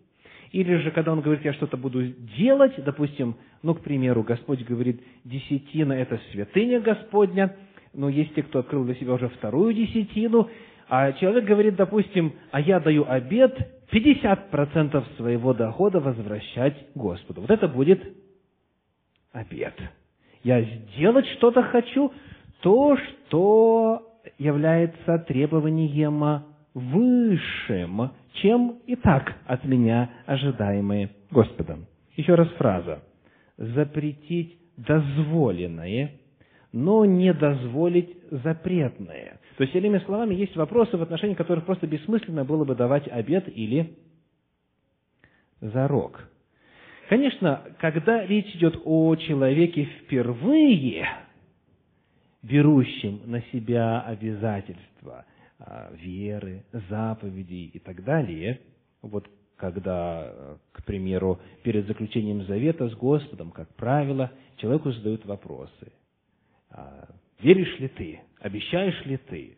Или 0.55 0.77
же, 0.77 0.93
когда 0.93 1.11
он 1.11 1.21
говорит, 1.21 1.45
я 1.45 1.53
что-то 1.53 1.77
буду 1.77 2.07
делать, 2.39 2.75
допустим, 2.77 3.35
ну, 3.65 3.75
к 3.75 3.81
примеру, 3.81 4.23
Господь 4.23 4.63
говорит, 4.63 5.03
десятина– 5.25 5.93
это 5.95 6.21
святыня 6.31 6.79
Господня, 6.79 7.57
но 7.93 8.09
есть 8.09 8.37
те, 8.37 8.45
кто 8.45 8.61
открыл 8.61 8.85
для 8.85 8.95
себя 8.95 9.15
уже 9.15 9.29
вторую 9.31 9.75
десятину, 9.75 10.49
а 10.89 11.11
человек 11.15 11.45
говорит, 11.45 11.75
допустим, 11.75 12.35
а 12.53 12.61
я 12.61 12.79
даю 12.79 13.05
обед 13.05 13.83
50% 13.91 15.17
своего 15.17 15.55
дохода 15.55 15.99
возвращать 15.99 16.87
Господу. 16.95 17.41
Вот 17.41 17.51
это 17.51 17.67
будет 17.67 18.01
обед. 19.33 19.75
Я 20.45 20.63
сделать 20.63 21.27
что-то 21.37 21.65
хочу, 21.65 22.13
то, 22.61 22.97
что 22.97 24.21
является 24.39 25.19
требованием 25.19 26.45
высшим, 26.75 28.13
чем 28.35 28.81
и 28.87 28.97
так 28.97 29.35
от 29.47 29.65
меня 29.65 30.11
ожидаемые 30.27 31.11
Господом. 31.31 31.87
Еще 32.17 32.35
раз 32.35 32.49
фраза. 32.51 33.03
Запретить 33.57 34.59
дозволенное, 34.77 36.13
но 36.73 37.05
не 37.05 37.33
дозволить 37.33 38.17
запретное. 38.31 39.39
То 39.57 39.63
есть, 39.63 39.75
иными 39.77 39.99
словами, 39.99 40.35
есть 40.35 40.57
вопросы, 40.57 40.97
в 40.97 41.03
отношении 41.03 41.35
которых 41.35 41.65
просто 41.65 41.87
бессмысленно 41.87 42.45
было 42.45 42.65
бы 42.65 42.75
давать 42.75 43.07
обед 43.09 43.49
или 43.55 43.97
зарок. 45.61 46.29
Конечно, 47.09 47.63
когда 47.79 48.27
речь 48.27 48.53
идет 48.57 48.81
о 48.85 49.15
человеке 49.15 49.85
впервые, 49.85 51.07
берущем 52.43 53.21
на 53.27 53.43
себя 53.53 54.01
обязательства– 54.01 55.25
веры, 55.93 56.65
заповедей 56.89 57.67
и 57.67 57.79
так 57.79 58.05
далее, 58.05 58.61
вот 59.03 59.29
когда, 59.57 60.59
к 60.73 60.85
примеру, 60.85 61.39
перед 61.63 61.87
заключением 61.87 62.45
завета 62.45 62.89
с 62.89 62.95
Господом, 62.95 63.51
как 63.51 63.69
правило, 63.77 64.31
человеку 64.57 64.91
задают 64.93 65.25
вопросы. 65.25 65.93
А, 66.71 67.09
веришь 67.41 67.79
ли 67.79 67.89
ты? 67.89 68.21
Обещаешь 68.41 69.05
ли 69.07 69.17
ты? 69.17 69.57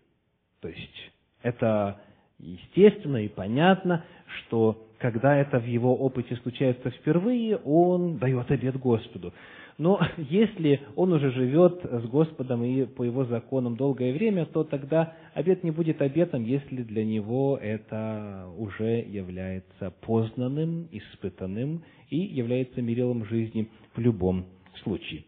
То 0.60 0.68
есть 0.68 1.12
это 1.42 2.00
естественно 2.38 3.24
и 3.24 3.28
понятно, 3.28 4.04
что 4.26 4.86
когда 4.98 5.36
это 5.36 5.58
в 5.58 5.66
его 5.66 5.94
опыте 5.96 6.36
случается 6.36 6.90
впервые, 6.90 7.56
он 7.58 8.18
дает 8.18 8.50
обет 8.50 8.78
Господу. 8.78 9.32
Но 9.78 10.00
если 10.16 10.80
он 10.94 11.12
уже 11.12 11.30
живет 11.30 11.84
с 11.84 12.04
Господом 12.06 12.64
и 12.64 12.84
по 12.84 13.02
его 13.02 13.24
законам 13.24 13.76
долгое 13.76 14.12
время, 14.12 14.46
то 14.46 14.64
тогда 14.64 15.14
обет 15.34 15.64
не 15.64 15.70
будет 15.70 16.00
обетом, 16.00 16.44
если 16.44 16.82
для 16.82 17.04
него 17.04 17.58
это 17.60 18.48
уже 18.56 19.04
является 19.06 19.92
познанным, 20.06 20.88
испытанным 20.92 21.82
и 22.10 22.18
является 22.18 22.80
мерилом 22.82 23.24
жизни 23.26 23.68
в 23.94 24.00
любом 24.00 24.46
случае. 24.82 25.24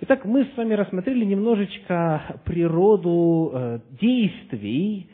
Итак, 0.00 0.24
мы 0.24 0.44
с 0.46 0.56
вами 0.56 0.74
рассмотрели 0.74 1.24
немножечко 1.24 2.40
природу 2.44 3.50
э, 3.52 3.78
действий, 4.00 5.06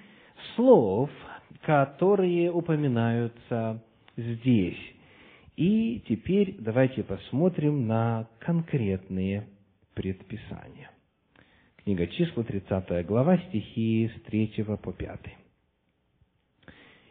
слов, 0.54 1.10
которые 1.62 2.52
упоминаются 2.52 3.82
здесь. 4.16 4.78
И 5.58 6.04
теперь 6.06 6.54
давайте 6.60 7.02
посмотрим 7.02 7.88
на 7.88 8.28
конкретные 8.38 9.48
предписания. 9.92 10.88
Книга 11.82 12.06
числа, 12.06 12.44
30 12.44 13.04
глава, 13.04 13.38
стихи 13.38 14.08
с 14.08 14.22
3 14.22 14.64
по 14.80 14.92
5. 14.92 15.20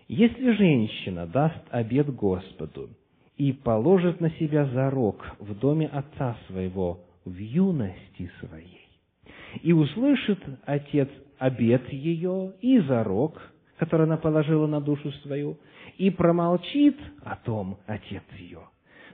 «Если 0.07 0.51
женщина 0.53 1.27
даст 1.27 1.61
обед 1.71 2.09
Господу 2.15 2.91
и 3.35 3.51
положит 3.51 4.21
на 4.21 4.29
себя 4.39 4.65
зарок 4.67 5.25
в 5.39 5.53
доме 5.59 5.87
отца 5.87 6.37
своего 6.47 7.01
в 7.25 7.37
юности 7.37 8.31
своей, 8.39 8.87
и 9.61 9.73
услышит 9.73 10.39
отец 10.63 11.09
обед 11.37 11.91
ее 11.91 12.53
и 12.61 12.79
зарок, 12.79 13.41
который 13.75 14.05
она 14.05 14.15
положила 14.15 14.67
на 14.67 14.79
душу 14.79 15.11
свою, 15.23 15.57
и 15.97 16.09
промолчит 16.09 16.97
о 17.23 17.35
том 17.35 17.77
отец 17.87 18.23
ее, 18.37 18.61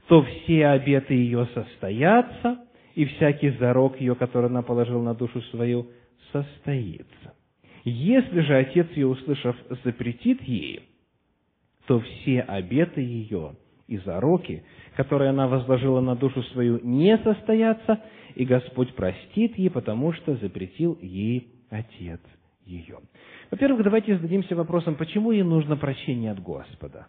то 0.08 0.24
все 0.24 0.68
обеты 0.68 1.14
ее 1.14 1.48
состоятся, 1.54 2.60
и 2.96 3.06
всякий 3.06 3.52
зарок 3.52 4.00
ее, 4.00 4.16
который 4.16 4.50
она 4.50 4.62
положила 4.62 5.02
на 5.02 5.16
душу 5.16 5.42
свою, 5.44 5.88
состоится. 6.32 7.34
Если 7.86 8.42
же 8.42 8.56
отец 8.56 8.88
ее, 8.96 9.08
услышав, 9.08 9.56
запретит 9.84 10.42
ей, 10.44 10.84
то 11.88 12.00
все 12.00 12.42
обеты 12.42 13.02
ее 13.02 13.56
и 13.88 13.98
зароки, 13.98 14.64
которые 14.96 15.32
она 15.32 15.48
возложила 15.48 16.00
на 16.00 16.16
душу 16.16 16.44
свою, 16.44 16.80
не 16.84 17.18
состоятся, 17.18 18.02
и 18.36 18.46
Господь 18.46 18.94
простит 18.96 19.58
ей, 19.58 19.70
потому 19.70 20.14
что 20.14 20.36
запретил 20.36 20.98
ей 21.02 21.48
отец 21.70 22.22
ее. 22.66 23.00
Во-первых, 23.52 23.84
давайте 23.84 24.16
зададимся 24.16 24.56
вопросом, 24.56 24.96
почему 24.96 25.32
ей 25.32 25.44
нужно 25.44 25.76
прощение 25.76 26.32
от 26.32 26.42
Господа? 26.42 27.08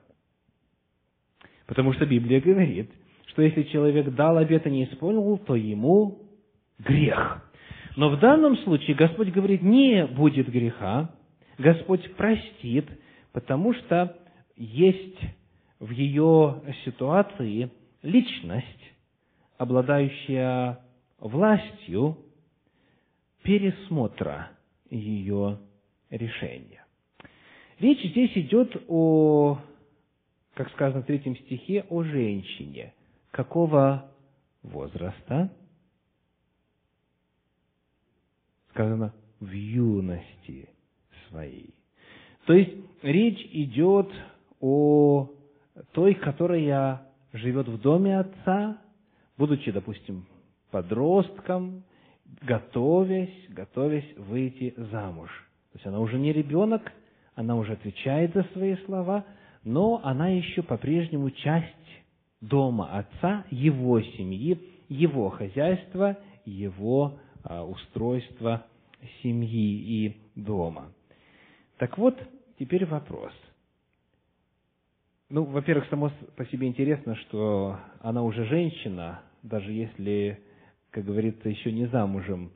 Потому 1.66 1.92
что 1.92 2.06
Библия 2.06 2.40
говорит, 2.40 2.90
что 3.26 3.42
если 3.42 3.62
человек 3.64 4.14
дал 4.14 4.36
обет 4.36 4.66
и 4.66 4.70
не 4.70 4.84
исполнил, 4.84 5.38
то 5.38 5.56
ему 5.56 6.18
грех. 6.78 7.42
Но 7.96 8.10
в 8.10 8.18
данном 8.18 8.56
случае 8.58 8.96
Господь 8.96 9.28
говорит, 9.28 9.62
не 9.62 10.06
будет 10.06 10.48
греха, 10.48 11.14
Господь 11.58 12.14
простит, 12.16 12.88
потому 13.32 13.72
что 13.74 14.16
есть 14.56 15.18
в 15.78 15.90
ее 15.90 16.62
ситуации 16.84 17.70
личность, 18.02 18.92
обладающая 19.58 20.80
властью 21.18 22.18
пересмотра 23.42 24.50
ее 24.94 25.58
решения. 26.10 26.84
Речь 27.78 28.02
здесь 28.10 28.36
идет 28.36 28.74
о, 28.88 29.58
как 30.54 30.70
сказано 30.70 31.02
в 31.02 31.06
третьем 31.06 31.36
стихе, 31.36 31.84
о 31.90 32.02
женщине. 32.02 32.94
Какого 33.30 34.10
возраста? 34.62 35.52
Сказано, 38.70 39.12
в 39.40 39.50
юности 39.50 40.68
своей. 41.28 41.74
То 42.46 42.52
есть, 42.52 42.72
речь 43.02 43.40
идет 43.52 44.10
о 44.60 45.30
той, 45.92 46.14
которая 46.14 47.02
живет 47.32 47.68
в 47.68 47.80
доме 47.80 48.18
отца, 48.18 48.78
будучи, 49.36 49.70
допустим, 49.70 50.26
подростком, 50.70 51.84
готовясь, 52.42 53.46
готовясь 53.48 54.16
выйти 54.16 54.74
замуж. 54.76 55.30
То 55.72 55.76
есть 55.78 55.86
она 55.86 56.00
уже 56.00 56.18
не 56.18 56.32
ребенок, 56.32 56.92
она 57.34 57.56
уже 57.56 57.72
отвечает 57.72 58.32
за 58.34 58.44
свои 58.52 58.76
слова, 58.86 59.24
но 59.64 60.00
она 60.04 60.28
еще 60.28 60.62
по-прежнему 60.62 61.30
часть 61.30 61.74
дома 62.40 62.98
отца, 62.98 63.44
его 63.50 64.00
семьи, 64.00 64.58
его 64.88 65.30
хозяйства, 65.30 66.18
его 66.44 67.18
а, 67.42 67.64
устройства 67.64 68.66
семьи 69.22 70.06
и 70.06 70.16
дома. 70.34 70.92
Так 71.78 71.98
вот, 71.98 72.18
теперь 72.58 72.86
вопрос. 72.86 73.32
Ну, 75.30 75.44
во-первых, 75.44 75.88
само 75.88 76.12
по 76.36 76.44
себе 76.46 76.68
интересно, 76.68 77.16
что 77.16 77.78
она 78.00 78.22
уже 78.22 78.44
женщина, 78.44 79.22
даже 79.42 79.72
если, 79.72 80.40
как 80.94 81.04
говорится, 81.04 81.48
еще 81.48 81.72
не 81.72 81.86
замужем, 81.86 82.52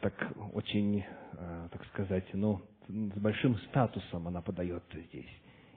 так 0.00 0.12
очень, 0.54 1.04
э, 1.34 1.68
так 1.70 1.86
сказать, 1.86 2.24
ну, 2.32 2.60
с 2.88 3.16
большим 3.16 3.56
статусом 3.58 4.26
она 4.26 4.42
подается 4.42 5.00
здесь. 5.00 5.30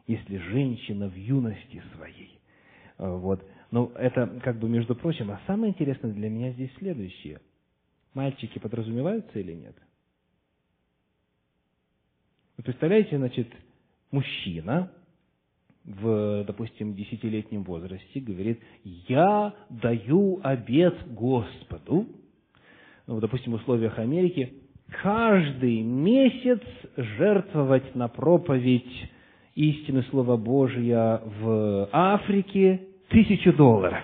Если 0.07 0.37
женщина 0.37 1.07
в 1.07 1.15
юности 1.15 1.83
своей. 1.95 2.39
Э, 2.97 3.15
вот. 3.15 3.47
Но 3.69 3.91
это 3.93 4.25
как 4.43 4.57
бы 4.57 4.67
между 4.69 4.95
прочим. 4.95 5.29
А 5.29 5.39
самое 5.45 5.71
интересное 5.71 6.11
для 6.11 6.31
меня 6.31 6.51
здесь 6.53 6.73
следующее. 6.79 7.39
Мальчики 8.15 8.57
подразумеваются 8.57 9.37
или 9.37 9.53
нет? 9.53 9.75
Вы 12.57 12.63
представляете, 12.63 13.19
значит, 13.19 13.49
мужчина 14.09 14.91
в, 15.85 16.43
допустим, 16.45 16.93
десятилетнем 16.93 17.63
возрасте 17.63 18.19
говорит, 18.19 18.61
я 18.83 19.53
даю 19.69 20.39
обед 20.43 20.95
Господу, 21.13 22.07
ну, 23.05 23.19
допустим, 23.19 23.51
в 23.51 23.55
условиях 23.55 23.99
Америки, 23.99 24.53
каждый 25.01 25.81
месяц 25.81 26.61
жертвовать 26.95 27.95
на 27.95 28.07
проповедь 28.07 29.11
истины 29.55 30.03
Слова 30.03 30.37
Божия 30.37 31.21
в 31.41 31.89
Африке 31.91 32.87
тысячу 33.09 33.53
долларов. 33.53 34.03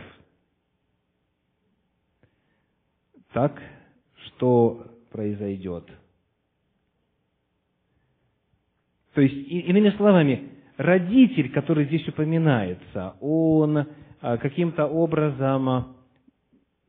Так, 3.32 3.62
что 4.26 4.86
произойдет? 5.12 5.86
То 9.13 9.22
есть, 9.22 9.48
иными 9.48 9.92
словами, 9.92 10.50
родитель, 10.80 11.52
который 11.52 11.86
здесь 11.86 12.08
упоминается, 12.08 13.15
он 13.20 13.86
а, 14.22 14.38
каким-то 14.38 14.86
образом 14.88 15.98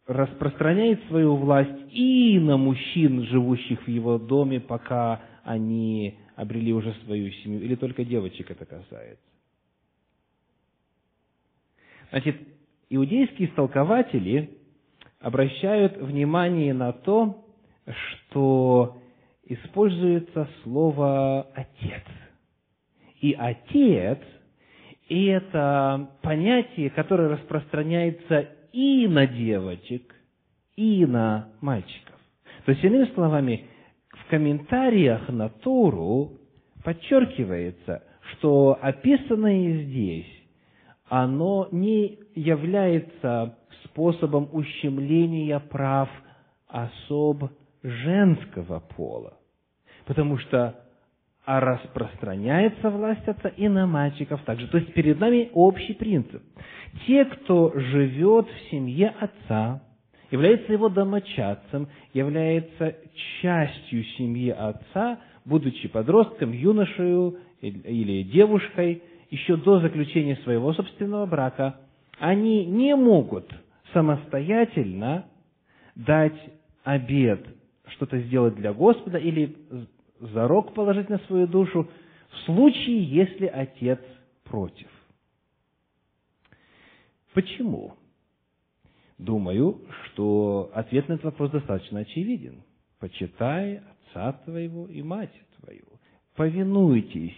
распространяет 0.07 1.03
свою 1.09 1.35
власть 1.35 1.93
и 1.93 2.39
на 2.39 2.57
мужчин, 2.57 3.25
живущих 3.25 3.83
в 3.85 3.89
его 3.89 4.19
доме, 4.19 4.61
пока 4.61 5.21
они 5.43 6.19
обрели 6.37 6.73
уже 6.73 6.95
свою 7.05 7.33
семью, 7.33 7.63
или 7.63 7.75
только 7.75 8.05
девочек 8.05 8.53
это 8.53 8.65
касается. 8.65 9.25
Значит, 12.11 12.37
иудейские 12.91 13.49
истолкователи 13.49 14.57
обращают 15.19 15.97
внимание 15.97 16.75
на 16.75 16.93
то, 16.93 17.45
что 17.87 19.03
используется 19.47 20.49
слово 20.63 21.49
«отец». 21.55 22.05
И 23.21 23.35
«отец»– 23.39 24.19
это 25.09 26.11
понятие, 26.23 26.91
которое 26.91 27.29
распространяется 27.29 28.49
и 28.73 29.07
на 29.07 29.27
девочек, 29.27 30.15
и 30.77 31.05
на 31.05 31.49
мальчиков. 31.61 32.15
То 32.65 32.73
есть, 32.73 32.85
иными 32.85 33.13
словами, 33.15 33.67
в 34.11 34.31
комментариях 34.31 35.29
на 35.29 35.49
Тору 35.49 36.39
подчеркивается, 36.83 38.03
что 38.33 38.79
описанное 38.81 39.85
здесь, 39.85 40.33
оно 41.09 41.69
не 41.73 42.19
является 42.35 43.59
способом 43.85 44.49
ущемления 44.53 45.59
прав 45.59 46.09
особ 46.69 47.51
женского 47.83 48.81
пола. 48.81 49.35
Потому 50.07 50.39
что 50.39 50.85
а 51.51 51.59
распространяется 51.59 52.91
власть 52.91 53.27
отца 53.27 53.49
и 53.49 53.67
на 53.67 53.85
мальчиков 53.85 54.41
также. 54.43 54.69
То 54.69 54.79
есть 54.79 54.95
перед 54.95 55.19
нами 55.19 55.51
общий 55.53 55.95
принцип. 55.95 56.41
Те, 57.09 57.25
кто 57.25 57.73
живет 57.75 58.47
в 58.47 58.71
семье 58.71 59.13
отца, 59.19 59.83
является 60.31 60.73
его 60.73 60.89
домочадцем, 60.89 61.89
является 62.15 62.95
частью 63.43 64.05
семьи 64.17 64.51
отца, 64.51 65.19
будучи 65.45 65.89
подростком, 65.89 66.53
юношею 66.53 67.39
или 67.61 68.23
девушкой, 68.23 69.03
еще 69.31 69.57
до 69.57 69.81
заключения 69.81 70.37
своего 70.45 70.73
собственного 70.73 71.27
брака, 71.27 71.81
они 72.21 72.65
не 72.65 72.95
могут 72.95 73.53
самостоятельно 73.93 75.25
дать 75.97 76.41
обед, 76.85 77.45
что-то 77.89 78.21
сделать 78.21 78.55
для 78.55 78.73
Господа 78.73 79.19
или 79.19 79.57
зарок 80.21 80.75
положить 80.75 81.09
на 81.09 81.19
свою 81.21 81.47
душу 81.47 81.89
в 82.31 82.39
случае, 82.45 83.03
если 83.03 83.47
отец 83.47 83.99
против. 84.45 84.89
Почему? 87.35 87.95
Думаю, 89.19 89.81
что 90.05 90.71
ответ 90.75 91.09
на 91.09 91.15
этот 91.15 91.27
вопрос 91.27 91.51
достаточно 91.51 92.01
очевиден. 92.01 92.63
Почитай 92.99 93.83
отца 94.11 94.33
твоего 94.45 94.87
и 94.87 95.03
мать 95.03 95.33
твою. 95.61 95.85
Повинуйтесь 96.37 97.37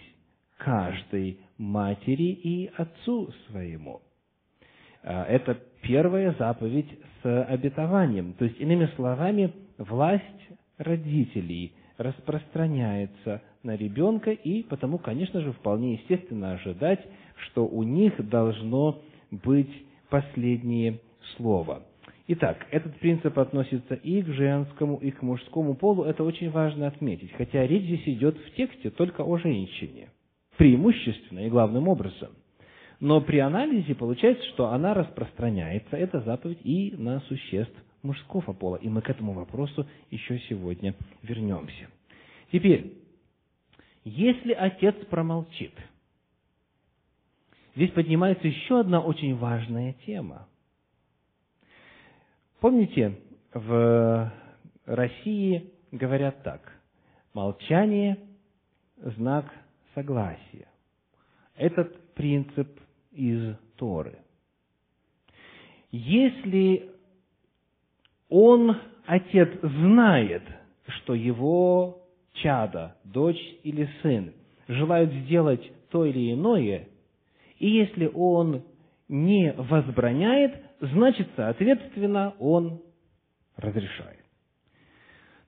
каждой 0.57 1.39
матери 1.57 2.31
и 2.31 2.71
отцу 2.77 3.31
своему. 3.47 4.01
А, 5.03 5.25
это 5.25 5.59
первая 5.81 6.33
заповедь 6.39 6.87
с 7.21 7.43
обетованием. 7.43 8.33
То 8.33 8.45
есть, 8.45 8.59
иными 8.59 8.85
словами, 8.95 9.53
власть 9.77 10.23
родителей 10.77 11.73
распространяется 12.03 13.41
на 13.63 13.75
ребенка, 13.75 14.31
и 14.31 14.63
потому, 14.63 14.97
конечно 14.97 15.41
же, 15.41 15.51
вполне 15.53 15.93
естественно 15.93 16.53
ожидать, 16.53 16.99
что 17.37 17.65
у 17.65 17.83
них 17.83 18.13
должно 18.29 19.01
быть 19.31 19.71
последнее 20.09 20.99
слово. 21.35 21.83
Итак, 22.27 22.67
этот 22.71 22.95
принцип 22.99 23.37
относится 23.37 23.95
и 23.95 24.21
к 24.21 24.27
женскому, 24.27 24.97
и 24.97 25.11
к 25.11 25.21
мужскому 25.21 25.75
полу. 25.75 26.03
Это 26.03 26.23
очень 26.23 26.51
важно 26.51 26.87
отметить, 26.87 27.31
хотя 27.33 27.67
речь 27.67 27.83
здесь 27.83 28.07
идет 28.07 28.37
в 28.37 28.55
тексте 28.55 28.89
только 28.89 29.23
о 29.23 29.37
женщине. 29.37 30.09
Преимущественно 30.57 31.39
и 31.39 31.49
главным 31.49 31.87
образом. 31.89 32.29
Но 32.99 33.19
при 33.19 33.39
анализе 33.39 33.95
получается, 33.95 34.45
что 34.49 34.67
она 34.67 34.93
распространяется, 34.93 35.97
эта 35.97 36.21
заповедь, 36.21 36.59
и 36.63 36.93
на 36.97 37.19
существ 37.21 37.75
мужского 38.03 38.53
пола. 38.53 38.75
И 38.77 38.89
мы 38.89 39.01
к 39.01 39.09
этому 39.09 39.33
вопросу 39.33 39.87
еще 40.11 40.39
сегодня 40.49 40.93
вернемся. 41.21 41.89
Теперь, 42.51 42.93
если 44.03 44.53
отец 44.53 44.95
промолчит, 45.09 45.73
здесь 47.75 47.91
поднимается 47.91 48.47
еще 48.47 48.81
одна 48.81 49.01
очень 49.01 49.35
важная 49.35 49.93
тема. 50.05 50.47
Помните, 52.59 53.19
в 53.53 54.31
России 54.85 55.71
говорят 55.91 56.43
так, 56.43 56.79
молчание– 57.33 58.19
знак 58.97 59.53
согласия. 59.93 60.67
Этот 61.55 62.13
принцип 62.13 62.79
из 63.11 63.55
Торы. 63.75 64.17
Если 65.91 66.91
он, 68.33 68.75
отец, 69.05 69.47
знает, 69.61 70.41
что 70.87 71.13
его 71.13 72.01
чада, 72.33 72.95
дочь 73.03 73.39
или 73.61 73.87
сын 74.01 74.33
желают 74.67 75.13
сделать 75.13 75.71
то 75.91 76.03
или 76.03 76.33
иное, 76.33 76.87
и 77.59 77.69
если 77.69 78.09
он 78.11 78.63
не 79.07 79.53
возбраняет, 79.53 80.55
значит, 80.79 81.29
соответственно, 81.35 82.33
он 82.39 82.81
разрешает. 83.55 84.25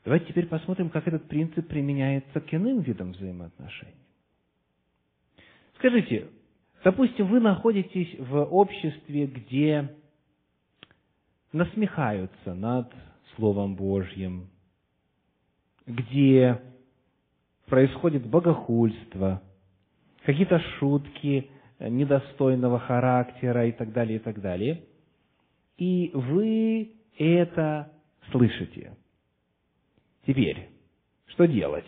Давайте 0.03 0.27
теперь 0.27 0.45
посмотрим, 0.45 0.91
как 0.91 1.07
этот 1.07 1.27
принцип 1.27 1.67
применяется 1.67 2.39
к 2.39 2.53
иным 2.53 2.81
видам 2.81 3.13
взаимоотношений. 3.13 3.95
Скажите, 5.77 6.27
Допустим, 6.85 7.25
вы 7.25 7.39
находитесь 7.39 8.15
в 8.19 8.43
обществе, 8.43 9.25
где 9.25 9.89
насмехаются 11.55 12.53
над 12.53 12.93
Словом 13.35 13.75
Божьим, 13.75 14.49
где 15.87 16.61
происходит 17.65 18.27
богохульство, 18.27 19.41
какие-то 20.25 20.59
шутки 20.77 21.49
недостойного 21.79 22.79
характера 22.79 23.67
и 23.67 23.71
так 23.71 23.93
далее, 23.93 24.17
и 24.17 24.19
так 24.19 24.41
далее. 24.41 24.83
И 25.77 26.11
вы 26.13 26.91
это 27.17 27.91
слышите. 28.31 28.93
Теперь, 30.27 30.69
что 31.27 31.45
делать? 31.45 31.87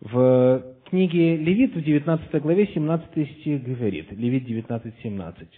В 0.00 0.76
книге 0.86 1.36
Левит 1.36 1.74
в 1.74 1.82
19 1.82 2.42
главе 2.42 2.66
17 2.68 3.40
стих 3.40 3.62
говорит, 3.64 4.12
Левит 4.12 4.44
19, 4.46 4.94
17. 5.02 5.48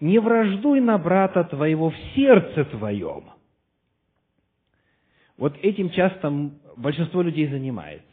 «Не 0.00 0.18
враждуй 0.18 0.80
на 0.80 0.98
брата 0.98 1.44
твоего 1.44 1.90
в 1.90 1.96
сердце 2.14 2.64
твоем». 2.66 3.24
Вот 5.38 5.56
этим 5.62 5.90
часто 5.90 6.50
большинство 6.76 7.22
людей 7.22 7.46
занимается. 7.48 8.04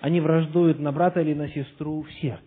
Они 0.00 0.20
враждуют 0.20 0.78
на 0.80 0.92
брата 0.92 1.20
или 1.20 1.34
на 1.34 1.48
сестру 1.48 2.02
в 2.02 2.12
сердце. 2.20 2.42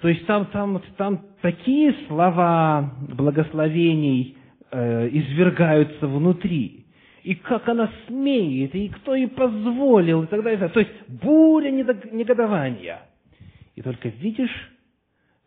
То 0.00 0.08
есть 0.08 0.26
там, 0.26 0.46
там, 0.46 0.80
там 0.96 1.26
такие 1.42 1.94
слова 2.06 2.94
благословений 3.08 4.36
э, 4.70 5.08
извергаются 5.08 6.06
внутри, 6.06 6.86
и 7.24 7.34
как 7.34 7.68
она 7.68 7.90
смеет, 8.06 8.74
и 8.74 8.88
кто 8.88 9.14
ей 9.16 9.28
позволил, 9.28 10.22
и 10.22 10.26
так 10.26 10.42
далее. 10.42 10.68
То 10.68 10.80
есть 10.80 10.92
буря 11.08 11.70
негодования. 11.70 13.00
И 13.74 13.82
только 13.82 14.08
видишь, 14.08 14.72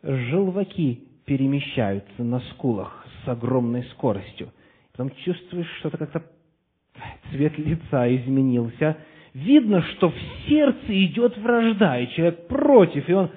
желваки 0.02 1.08
перемещаются 1.24 2.22
на 2.22 2.40
скулах 2.52 3.06
с 3.24 3.28
огромной 3.28 3.84
скоростью. 3.92 4.52
Потом 4.92 5.10
чувствуешь, 5.24 5.70
что-то 5.78 5.98
как-то 5.98 6.22
цвет 7.30 7.56
лица 7.58 8.14
изменился. 8.14 8.98
Видно, 9.34 9.82
что 9.82 10.10
в 10.10 10.14
сердце 10.46 11.04
идет 11.06 11.36
вражда, 11.38 11.98
и 11.98 12.12
человек 12.12 12.46
против, 12.48 13.08
и 13.08 13.12
он 13.14 13.30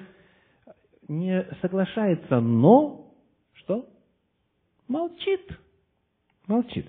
не 1.08 1.46
соглашается, 1.62 2.40
но 2.40 3.14
что? 3.54 3.88
Молчит. 4.88 5.40
Молчит. 6.46 6.86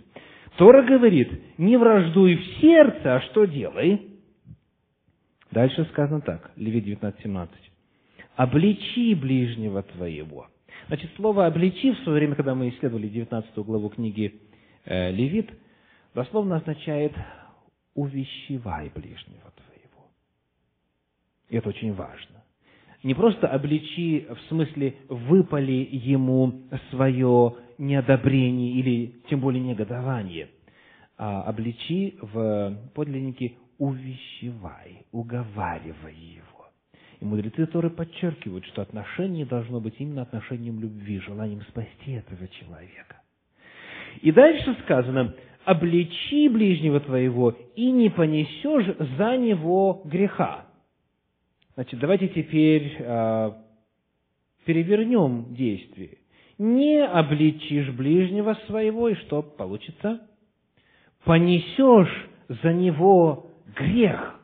Тора 0.57 0.83
говорит, 0.83 1.57
не 1.57 1.77
враждуй 1.77 2.36
в 2.36 2.45
сердце, 2.60 3.15
а 3.15 3.21
что 3.21 3.45
делай? 3.45 4.19
Дальше 5.51 5.86
сказано 5.86 6.21
так, 6.21 6.51
Левит 6.55 6.86
19.17. 6.86 7.47
Обличи 8.36 9.15
ближнего 9.15 9.83
твоего. 9.83 10.47
Значит, 10.88 11.12
слово 11.17 11.47
«обличи» 11.47 11.91
в 11.91 12.00
свое 12.00 12.19
время, 12.19 12.36
когда 12.36 12.56
мы 12.56 12.69
исследовали 12.69 13.10
19 13.10 13.58
главу 13.58 13.89
книги 13.89 14.39
э, 14.86 15.12
Левит, 15.12 15.50
дословно 16.15 16.58
означает 16.58 17.13
«увещевай 17.93 18.89
ближнего 18.95 19.52
твоего». 19.52 20.08
И 21.50 21.58
это 21.58 21.69
очень 21.69 21.93
важно. 21.93 22.41
Не 23.04 23.13
просто 23.13 23.50
обличи 23.50 24.28
в 24.30 24.39
смысле 24.47 24.95
выпали 25.10 25.89
ему 25.91 26.63
свое 26.89 27.58
неодобрение 27.78 28.71
или 28.71 29.21
тем 29.30 29.41
более 29.41 29.62
негодование, 29.62 30.50
а 31.17 31.43
обличи 31.43 32.17
в 32.21 32.78
подлиннике 32.95 33.56
увещевай, 33.78 35.06
уговаривай 35.12 36.15
его. 36.15 36.57
И 37.19 37.25
мудрецы 37.25 37.65
Торы 37.65 37.89
подчеркивают, 37.89 38.65
что 38.65 38.82
отношение 38.82 39.45
должно 39.45 39.80
быть 39.80 39.95
именно 39.99 40.21
отношением 40.21 40.80
любви, 40.80 41.19
желанием 41.19 41.62
спасти 41.63 42.12
этого 42.13 42.47
человека. 42.47 43.21
И 44.21 44.32
дальше 44.32 44.75
сказано, 44.84 45.36
обличи 45.65 46.47
ближнего 46.47 46.99
твоего 46.99 47.56
и 47.75 47.91
не 47.91 48.10
понесешь 48.10 48.95
за 49.17 49.38
него 49.38 50.01
греха. 50.06 50.65
Значит, 51.75 51.99
давайте 51.99 52.27
теперь 52.30 52.95
э, 52.99 53.51
перевернем 54.65 55.53
действие 55.53 56.17
не 56.58 57.06
обличишь 57.06 57.89
ближнего 57.91 58.58
своего, 58.65 59.10
и 59.10 59.15
что 59.15 59.41
получится? 59.41 60.21
Понесешь 61.23 62.30
за 62.47 62.73
него 62.73 63.51
грех. 63.75 64.37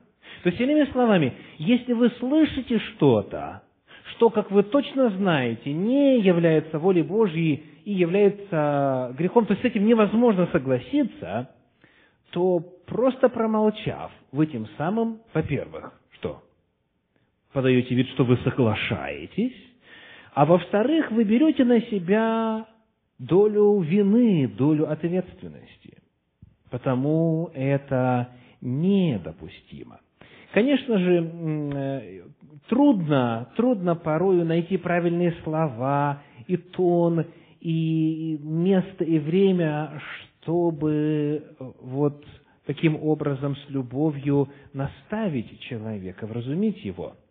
То 0.44 0.50
есть, 0.50 0.60
иными 0.60 0.84
словами, 0.92 1.34
если 1.58 1.94
вы 1.94 2.10
слышите 2.20 2.78
что-то, 2.80 3.64
что, 4.12 4.30
как 4.30 4.52
вы 4.52 4.64
точно 4.64 5.10
знаете, 5.12 5.72
не 5.72 6.20
является 6.20 6.80
волей 6.80 7.02
Божьей 7.02 7.64
и 7.86 7.94
является 7.94 9.16
грехом, 9.18 9.46
то 9.46 9.54
есть 9.54 9.64
с 9.64 9.66
этим 9.66 9.86
невозможно 9.86 10.48
согласиться, 10.52 11.50
то 12.32 12.60
просто 12.86 13.30
промолчав, 13.30 14.12
вы 14.34 14.48
тем 14.48 14.68
самым, 14.78 15.22
во-первых, 15.34 15.94
что? 16.12 16.44
Подаете 17.54 17.96
вид, 17.96 18.10
что 18.10 18.26
вы 18.26 18.36
соглашаетесь, 18.44 19.56
а 20.34 20.46
во-вторых, 20.46 21.10
вы 21.12 21.24
берете 21.24 21.64
на 21.64 21.80
себя 21.84 22.66
долю 23.18 23.80
вины, 23.80 24.50
долю 24.50 24.92
ответственности. 24.92 26.00
Потому 26.70 27.50
это 27.54 28.30
недопустимо. 28.60 30.00
Конечно 30.54 31.00
же, 31.00 31.32
э, 31.74 32.22
трудно, 32.70 33.50
трудно 33.58 33.96
порою 33.96 34.46
найти 34.46 34.78
правильные 34.78 35.34
слова 35.44 36.22
и 36.48 36.58
тон, 36.58 37.26
и 37.60 38.38
место, 38.42 39.04
и 39.04 39.20
время, 39.20 40.00
чтобы 40.42 41.44
вот 41.82 42.24
таким 42.66 42.96
образом 43.04 43.56
с 43.56 43.70
любовью 43.70 44.50
наставить 44.74 45.60
человека, 45.62 46.28
вразумить 46.28 46.84
его– 46.86 47.16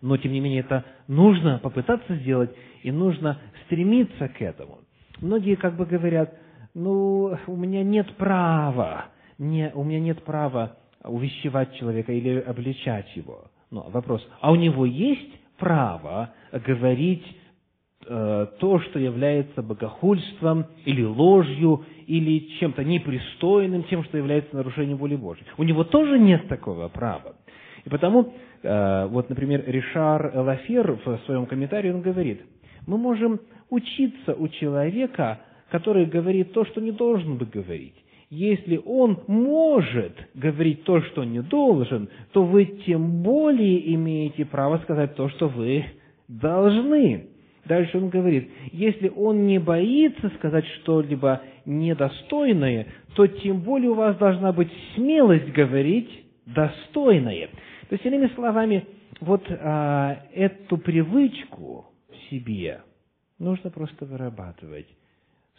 но, 0.00 0.16
тем 0.16 0.32
не 0.32 0.40
менее, 0.40 0.60
это 0.60 0.84
нужно 1.06 1.58
попытаться 1.58 2.14
сделать, 2.16 2.50
и 2.82 2.92
нужно 2.92 3.38
стремиться 3.66 4.28
к 4.28 4.40
этому. 4.40 4.78
многие 5.20 5.56
как 5.56 5.76
бы 5.76 5.86
говорят, 5.86 6.34
ну, 6.74 7.36
у 7.46 7.56
меня 7.56 7.82
нет 7.82 8.14
права, 8.16 9.06
не, 9.38 9.72
у 9.74 9.82
меня 9.82 10.00
нет 10.00 10.22
права 10.22 10.76
увещевать 11.08 11.74
человека 11.76 12.12
или 12.12 12.38
обличать 12.40 13.14
его. 13.16 13.50
Но 13.70 13.88
вопрос, 13.90 14.26
а 14.40 14.50
у 14.50 14.56
него 14.56 14.86
есть 14.86 15.30
право 15.58 16.32
говорить 16.52 17.24
э, 18.06 18.46
то, 18.58 18.80
что 18.80 18.98
является 18.98 19.62
богохульством 19.62 20.66
или 20.84 21.02
ложью, 21.02 21.84
или 22.06 22.58
чем-то 22.58 22.84
непристойным, 22.84 23.82
тем, 23.84 24.04
что 24.04 24.16
является 24.16 24.56
нарушением 24.56 24.96
воли 24.96 25.16
Божьей. 25.16 25.44
У 25.58 25.64
него 25.64 25.84
тоже 25.84 26.18
нет 26.18 26.48
такого 26.48 26.88
права. 26.88 27.36
И 27.84 27.90
потому, 27.90 28.32
э, 28.62 29.06
вот, 29.08 29.28
например, 29.28 29.64
Ришар 29.66 30.32
Лафер 30.34 30.98
в 31.04 31.18
своем 31.26 31.46
комментарии, 31.46 31.90
он 31.90 32.00
говорит, 32.00 32.40
мы 32.86 32.96
можем 32.96 33.40
учиться 33.68 34.34
у 34.34 34.48
человека, 34.48 35.40
который 35.70 36.06
говорит 36.06 36.52
то, 36.52 36.64
что 36.64 36.80
не 36.80 36.92
должен 36.92 37.36
бы 37.36 37.44
говорить. 37.44 37.94
Если 38.30 38.80
он 38.84 39.22
может 39.26 40.12
говорить 40.34 40.84
то, 40.84 41.00
что 41.00 41.24
не 41.24 41.40
должен, 41.40 42.10
то 42.32 42.44
вы 42.44 42.66
тем 42.86 43.22
более 43.22 43.94
имеете 43.94 44.44
право 44.44 44.78
сказать 44.78 45.14
то, 45.14 45.30
что 45.30 45.48
вы 45.48 45.86
должны. 46.28 47.28
Дальше 47.64 47.96
он 47.96 48.10
говорит, 48.10 48.50
если 48.72 49.08
он 49.08 49.46
не 49.46 49.58
боится 49.58 50.30
сказать 50.36 50.66
что-либо 50.80 51.40
недостойное, 51.64 52.86
то 53.14 53.26
тем 53.26 53.60
более 53.60 53.90
у 53.90 53.94
вас 53.94 54.16
должна 54.16 54.52
быть 54.52 54.70
смелость 54.94 55.50
говорить 55.52 56.10
достойное. 56.46 57.48
То 57.88 57.94
есть, 57.94 58.04
иными 58.04 58.30
словами, 58.34 58.86
вот 59.20 59.44
а, 59.50 60.22
эту 60.34 60.76
привычку 60.78 61.86
в 62.10 62.30
себе 62.30 62.82
нужно 63.38 63.70
просто 63.70 64.04
вырабатывать 64.04 64.86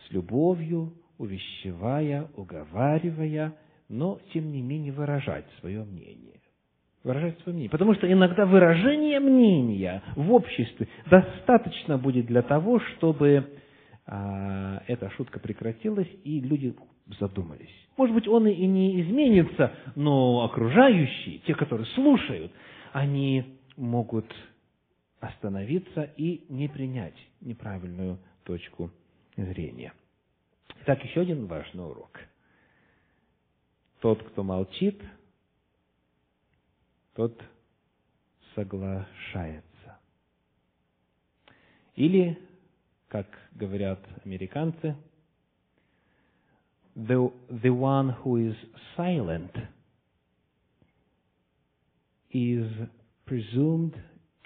с 0.07 0.11
любовью, 0.11 0.93
увещевая, 1.19 2.27
уговаривая, 2.35 3.53
но, 3.89 4.19
тем 4.33 4.51
не 4.51 4.61
менее, 4.61 4.91
выражать 4.91 5.45
свое 5.59 5.83
мнение. 5.83 6.39
Выражать 7.03 7.37
свое 7.41 7.53
мнение. 7.53 7.69
Потому 7.69 7.93
что 7.93 8.11
иногда 8.11 8.45
выражение 8.45 9.19
мнения 9.19 10.01
в 10.15 10.33
обществе 10.33 10.87
достаточно 11.09 11.97
будет 11.97 12.25
для 12.25 12.41
того, 12.41 12.79
чтобы 12.79 13.47
а, 14.05 14.81
эта 14.87 15.09
шутка 15.11 15.39
прекратилась, 15.39 16.07
и 16.23 16.39
люди 16.39 16.73
задумались. 17.19 17.69
Может 17.97 18.15
быть, 18.15 18.27
он 18.27 18.47
и 18.47 18.65
не 18.65 19.01
изменится, 19.01 19.73
но 19.95 20.43
окружающие, 20.45 21.39
те, 21.39 21.53
которые 21.53 21.85
слушают, 21.87 22.51
они 22.93 23.59
могут 23.75 24.25
остановиться 25.19 26.03
и 26.15 26.45
не 26.49 26.69
принять 26.69 27.15
неправильную 27.41 28.19
точку 28.45 28.91
зрения. 29.35 29.93
Итак, 30.81 31.03
еще 31.03 31.21
один 31.21 31.45
важный 31.45 31.85
урок. 31.85 32.19
Тот, 33.99 34.23
кто 34.29 34.43
молчит, 34.43 35.01
тот 37.15 37.39
соглашается. 38.55 39.99
Или, 41.95 42.39
как 43.09 43.27
говорят 43.55 43.99
американцы, 44.23 44.95
the, 46.95 47.31
the 47.49 47.71
one 47.71 48.15
who 48.23 48.37
is 48.37 48.55
silent 48.95 49.51
is 52.31 52.67
presumed 53.25 53.95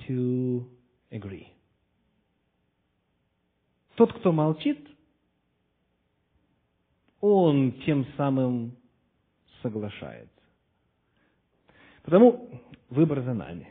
to 0.08 0.66
agree. 1.12 1.48
Тот, 3.96 4.12
кто 4.14 4.32
молчит, 4.32 4.80
он 7.24 7.72
тем 7.86 8.06
самым 8.18 8.76
соглашается. 9.62 10.30
Потому 12.04 12.50
выбор 12.90 13.22
за 13.22 13.34
нами. 13.34 13.66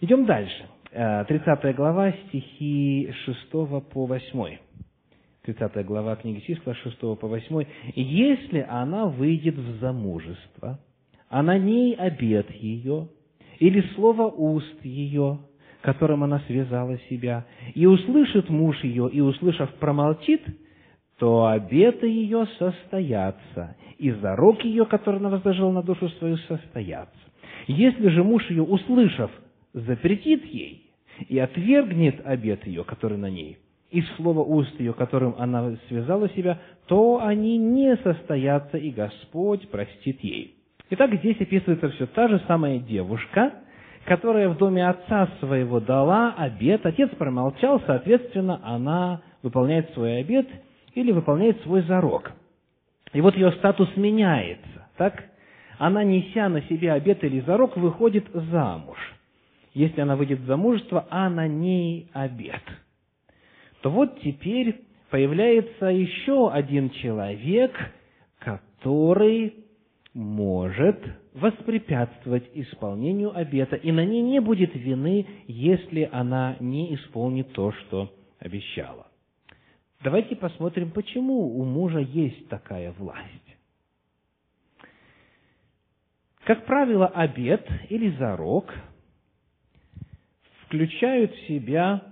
Идем 0.00 0.26
дальше. 0.26 0.68
30 0.92 1.64
э, 1.64 1.72
глава, 1.72 2.12
стихи 2.28 3.12
6 3.24 3.50
по 3.50 4.06
8. 4.06 4.58
30 5.42 5.84
глава 5.84 6.14
книги 6.14 6.38
числа 6.40 6.74
6 6.74 7.00
по 7.00 7.26
8. 7.26 7.64
«Если 7.96 8.60
она 8.60 9.06
выйдет 9.06 9.56
в 9.56 9.80
замужество, 9.80 10.78
а 11.28 11.42
на 11.42 11.58
ней 11.58 11.96
обед 11.96 12.48
ее, 12.52 13.08
или 13.58 13.80
слово 13.96 14.28
уст 14.28 14.84
ее, 14.84 15.40
которым 15.80 16.22
она 16.22 16.38
связала 16.46 16.96
себя, 17.10 17.44
и 17.74 17.86
услышит 17.86 18.48
муж 18.50 18.84
ее, 18.84 19.10
и, 19.10 19.20
услышав, 19.20 19.74
промолчит, 19.74 20.42
то 21.22 21.46
обеты 21.46 22.08
ее 22.08 22.48
состоятся, 22.58 23.76
и 23.96 24.10
зарок 24.10 24.64
ее, 24.64 24.86
который 24.86 25.20
она 25.20 25.28
возложила 25.28 25.70
на 25.70 25.80
душу 25.80 26.08
свою, 26.18 26.36
состоятся. 26.36 27.14
Если 27.68 28.08
же 28.08 28.24
муж 28.24 28.50
ее, 28.50 28.64
услышав, 28.64 29.30
запретит 29.72 30.44
ей 30.46 30.90
и 31.28 31.38
отвергнет 31.38 32.26
обет 32.26 32.66
ее, 32.66 32.82
который 32.82 33.18
на 33.18 33.30
ней, 33.30 33.58
и 33.92 34.02
слово 34.16 34.40
уст 34.40 34.74
ее, 34.80 34.94
которым 34.94 35.36
она 35.38 35.76
связала 35.86 36.28
себя, 36.30 36.58
то 36.88 37.20
они 37.22 37.56
не 37.56 37.94
состоятся, 37.98 38.76
и 38.78 38.90
Господь 38.90 39.68
простит 39.68 40.24
ей. 40.24 40.56
Итак, 40.90 41.14
здесь 41.14 41.40
описывается 41.40 41.88
все 41.90 42.06
та 42.06 42.26
же 42.26 42.42
самая 42.48 42.80
девушка, 42.80 43.52
которая 44.06 44.48
в 44.48 44.58
доме 44.58 44.88
отца 44.88 45.28
своего 45.38 45.78
дала 45.78 46.34
обет, 46.36 46.84
отец 46.84 47.10
промолчал, 47.10 47.80
соответственно, 47.86 48.58
она 48.64 49.22
выполняет 49.44 49.88
свой 49.94 50.18
обет 50.18 50.48
или 50.94 51.12
выполняет 51.12 51.60
свой 51.62 51.82
зарок. 51.82 52.32
И 53.12 53.20
вот 53.20 53.36
ее 53.36 53.52
статус 53.52 53.88
меняется, 53.96 54.88
так? 54.96 55.24
Она, 55.78 56.04
неся 56.04 56.48
на 56.48 56.62
себе 56.62 56.92
обет 56.92 57.24
или 57.24 57.40
зарок, 57.40 57.76
выходит 57.76 58.26
замуж. 58.32 58.98
Если 59.74 60.00
она 60.00 60.16
выйдет 60.16 60.40
в 60.40 60.46
замужество, 60.46 61.06
а 61.10 61.28
на 61.28 61.48
ней 61.48 62.08
обет. 62.12 62.62
То 63.80 63.90
вот 63.90 64.20
теперь 64.20 64.82
появляется 65.10 65.86
еще 65.86 66.50
один 66.50 66.90
человек, 66.90 67.72
который 68.38 69.54
может 70.14 70.98
воспрепятствовать 71.34 72.44
исполнению 72.54 73.36
обета, 73.36 73.76
и 73.76 73.90
на 73.92 74.04
ней 74.04 74.22
не 74.22 74.40
будет 74.40 74.74
вины, 74.74 75.26
если 75.46 76.08
она 76.12 76.56
не 76.60 76.94
исполнит 76.94 77.52
то, 77.52 77.72
что 77.72 78.12
обещала. 78.38 79.06
Давайте 80.02 80.34
посмотрим, 80.34 80.90
почему 80.90 81.58
у 81.58 81.64
мужа 81.64 82.00
есть 82.00 82.48
такая 82.48 82.92
власть. 82.92 83.56
Как 86.44 86.66
правило, 86.66 87.06
обет 87.06 87.64
или 87.88 88.10
зарок 88.16 88.74
включают 90.64 91.32
в 91.32 91.46
себя 91.46 92.02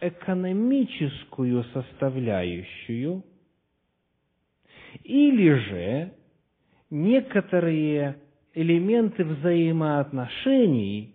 экономическую 0.00 1.64
составляющую 1.64 3.24
или 5.04 5.54
же 5.54 6.12
некоторые 6.90 8.18
элементы 8.52 9.24
взаимоотношений, 9.24 11.14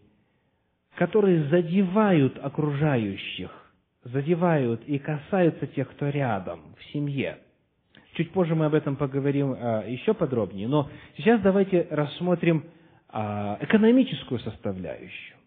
которые 0.96 1.48
задевают 1.50 2.38
окружающих, 2.40 3.63
задевают 4.04 4.84
и 4.86 5.00
касаются 5.00 5.68
тех, 5.68 5.90
кто 5.92 6.10
рядом, 6.10 6.76
в 6.78 6.84
семье. 6.92 7.38
Чуть 8.14 8.32
позже 8.32 8.56
мы 8.56 8.66
об 8.66 8.76
этом 8.76 8.96
поговорим 8.96 9.56
а, 9.58 9.84
еще 9.88 10.14
подробнее, 10.14 10.68
но 10.68 10.90
сейчас 11.18 11.42
давайте 11.42 11.88
рассмотрим 11.90 12.66
а, 13.10 13.58
экономическую 13.62 14.40
составляющую. 14.40 15.38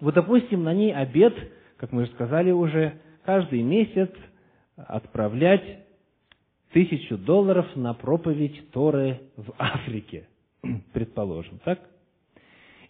Вот, 0.00 0.14
допустим, 0.14 0.62
на 0.62 0.74
ней 0.74 0.94
обед, 0.94 1.34
как 1.76 1.92
мы 1.92 2.02
уже 2.02 2.12
сказали 2.12 2.50
уже, 2.50 3.00
каждый 3.24 3.62
месяц 3.62 4.10
отправлять 4.76 5.84
тысячу 6.72 7.16
долларов 7.16 7.66
на 7.76 7.94
проповедь 7.94 8.70
Торы 8.72 9.20
в 9.36 9.54
Африке, 9.58 10.28
предположим, 10.92 11.58
так? 11.64 11.80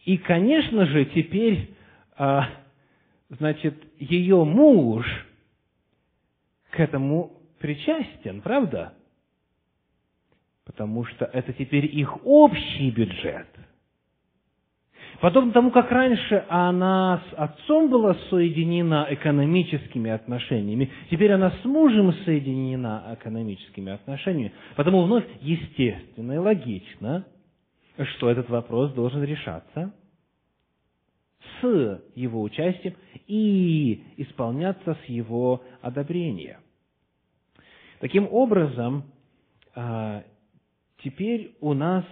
И, 0.05 0.19
конечно 0.19 0.87
же, 0.87 1.05
теперь, 1.07 1.71
а, 2.17 2.49
значит, 3.39 3.75
ее 3.99 4.45
муж 4.45 5.07
к 6.71 6.81
этому 6.81 7.33
причастен, 7.59 8.41
правда? 8.41 8.95
Потому 10.65 11.05
что 11.05 11.25
это 11.27 11.53
теперь 11.53 11.87
их 11.87 12.25
общий 12.27 12.91
бюджет– 12.91 13.49
Подобно 15.21 15.53
тому, 15.53 15.71
как 15.71 15.91
раньше 15.91 16.45
она 16.49 17.23
с 17.31 17.35
отцом 17.35 17.89
была 17.89 18.15
соединена 18.31 19.07
экономическими 19.11 20.11
отношениями, 20.11 20.91
теперь 21.11 21.33
она 21.33 21.51
с 21.51 21.65
мужем 21.65 22.13
соединена 22.25 23.17
экономическими 23.19 23.93
отношениями. 23.93 24.53
Потому 24.77 25.05
вновь 25.05 25.25
естественно 25.41 26.33
и 26.33 26.37
логично, 26.37 27.25
что 28.17 28.29
этот 28.29 28.49
вопрос 28.51 28.93
должен 28.93 29.23
решаться 29.23 29.95
с 31.61 32.03
его 32.15 32.43
участием 32.43 32.95
и 33.27 34.03
исполняться 34.17 34.97
с 35.05 35.09
его 35.09 35.63
одобрения. 35.81 36.61
Таким 38.01 38.29
образом, 38.31 39.05
а, 39.75 40.25
теперь 40.99 41.57
у 41.61 41.75
нас 41.75 42.05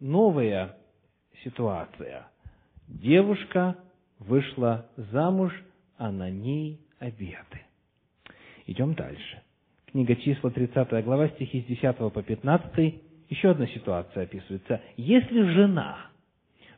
новая 0.00 0.76
ситуация. 1.42 2.28
Девушка 2.88 3.76
вышла 4.18 4.86
замуж, 4.96 5.52
а 5.96 6.10
на 6.10 6.30
ней 6.30 6.80
обеты. 6.98 7.62
Идем 8.66 8.94
дальше. 8.94 9.42
Книга 9.86 10.16
числа, 10.16 10.50
30 10.50 11.04
глава, 11.04 11.28
стихи 11.30 11.62
с 11.62 11.64
10 11.64 11.96
по 12.12 12.22
15. 12.22 13.02
Еще 13.28 13.50
одна 13.50 13.66
ситуация 13.68 14.24
описывается. 14.24 14.80
Если 14.96 15.42
жена 15.54 16.10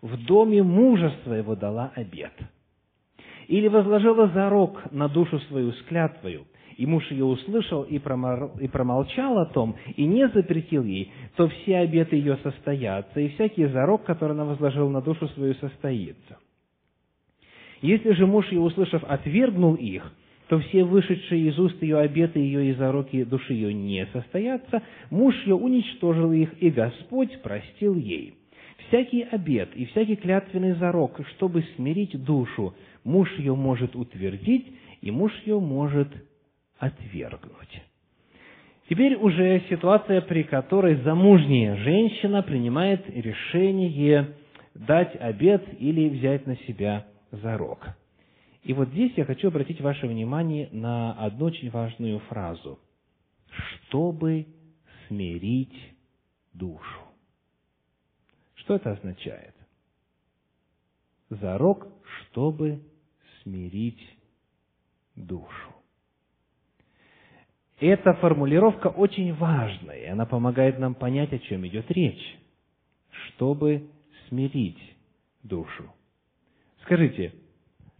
в 0.02 0.24
доме 0.24 0.62
мужа 0.62 1.12
своего 1.24 1.54
дала 1.54 1.92
обет, 1.94 2.32
или 3.46 3.68
возложила 3.68 4.28
зарок 4.28 4.90
на 4.92 5.08
душу 5.08 5.38
свою 5.40 5.72
с 5.72 5.82
клятвою, 5.82 6.46
и 6.76 6.86
муж 6.86 7.10
ее 7.10 7.24
услышал 7.24 7.82
и 7.82 7.98
промолчал 7.98 9.38
о 9.38 9.46
том, 9.46 9.76
и 9.96 10.04
не 10.04 10.28
запретил 10.28 10.84
ей, 10.84 11.12
то 11.34 11.48
все 11.48 11.78
обеты 11.78 12.16
ее 12.16 12.38
состоятся, 12.42 13.20
и 13.20 13.30
всякий 13.30 13.66
зарок, 13.66 14.04
который 14.04 14.32
она 14.32 14.44
возложила 14.44 14.88
на 14.88 15.00
душу 15.00 15.28
свою, 15.28 15.54
состоится. 15.54 16.38
Если 17.80 18.12
же 18.12 18.26
муж 18.26 18.50
ее, 18.50 18.60
услышав, 18.60 19.02
отвергнул 19.04 19.74
их, 19.74 20.12
то 20.48 20.58
все 20.60 20.84
вышедшие 20.84 21.48
из 21.48 21.58
уст 21.58 21.80
ее 21.82 21.98
обеты 21.98 22.38
ее 22.38 22.70
и 22.70 22.74
зароки 22.74 23.24
души 23.24 23.52
ее 23.52 23.74
не 23.74 24.06
состоятся, 24.12 24.82
муж 25.10 25.34
ее 25.44 25.54
уничтожил 25.54 26.32
их, 26.32 26.60
и 26.62 26.70
Господь 26.70 27.42
простил 27.42 27.94
ей. 27.94 28.34
Всякий 28.88 29.22
обет 29.22 29.74
и 29.76 29.84
всякий 29.86 30.16
клятвенный 30.16 30.72
зарок, 30.72 31.20
чтобы 31.36 31.62
смирить 31.76 32.22
душу, 32.24 32.74
муж 33.04 33.30
ее 33.38 33.54
может 33.54 33.94
утвердить, 33.94 34.66
и 35.02 35.10
муж 35.10 35.32
ее 35.44 35.60
может 35.60 36.08
отвергнуть. 36.78 37.82
Теперь 38.88 39.16
уже 39.16 39.62
ситуация, 39.68 40.22
при 40.22 40.42
которой 40.42 40.96
замужняя 41.02 41.76
женщина 41.76 42.42
принимает 42.42 43.04
решение 43.10 44.34
дать 44.74 45.14
обет 45.20 45.62
или 45.78 46.08
взять 46.08 46.46
на 46.46 46.56
себя 46.58 47.06
зарок. 47.30 47.86
И 48.62 48.72
вот 48.72 48.88
здесь 48.88 49.12
я 49.16 49.26
хочу 49.26 49.48
обратить 49.48 49.80
ваше 49.82 50.06
внимание 50.06 50.68
на 50.72 51.12
одну 51.12 51.46
очень 51.46 51.70
важную 51.70 52.20
фразу. 52.20 52.78
«Чтобы 53.88 54.46
смирить 55.08 55.74
душу». 56.54 57.07
Что 58.68 58.76
это 58.76 58.92
означает? 58.92 59.54
Зарок, 61.30 61.88
чтобы 62.20 62.82
смирить 63.42 64.18
душу. 65.16 65.74
Эта 67.80 68.12
формулировка 68.12 68.88
очень 68.88 69.32
важная, 69.32 70.00
и 70.00 70.04
она 70.04 70.26
помогает 70.26 70.78
нам 70.78 70.94
понять, 70.94 71.32
о 71.32 71.38
чем 71.38 71.66
идет 71.66 71.90
речь. 71.90 72.38
Чтобы 73.10 73.88
смирить 74.28 74.96
душу. 75.42 75.90
Скажите, 76.82 77.32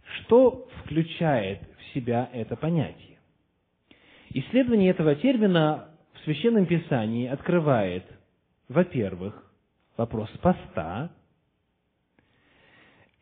что 0.03 0.69
включает 0.83 1.63
в 1.79 1.95
себя 1.95 2.29
это 2.31 2.55
понятие? 2.55 3.17
Исследование 4.29 4.91
этого 4.91 5.15
термина 5.15 5.89
в 6.13 6.19
Священном 6.25 6.67
Писании 6.67 7.27
открывает, 7.27 8.05
во-первых, 8.67 9.48
вопрос 9.99 10.29
поста. 10.41 11.11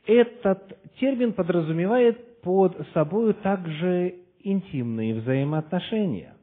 Этот 0.05 0.79
термин 0.99 1.33
подразумевает 1.33 2.41
под 2.41 2.77
собой 2.93 3.33
также 3.33 4.15
интимные 4.41 5.15
взаимоотношения. 5.15 6.35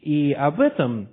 И 0.00 0.32
об 0.32 0.60
этом 0.60 1.08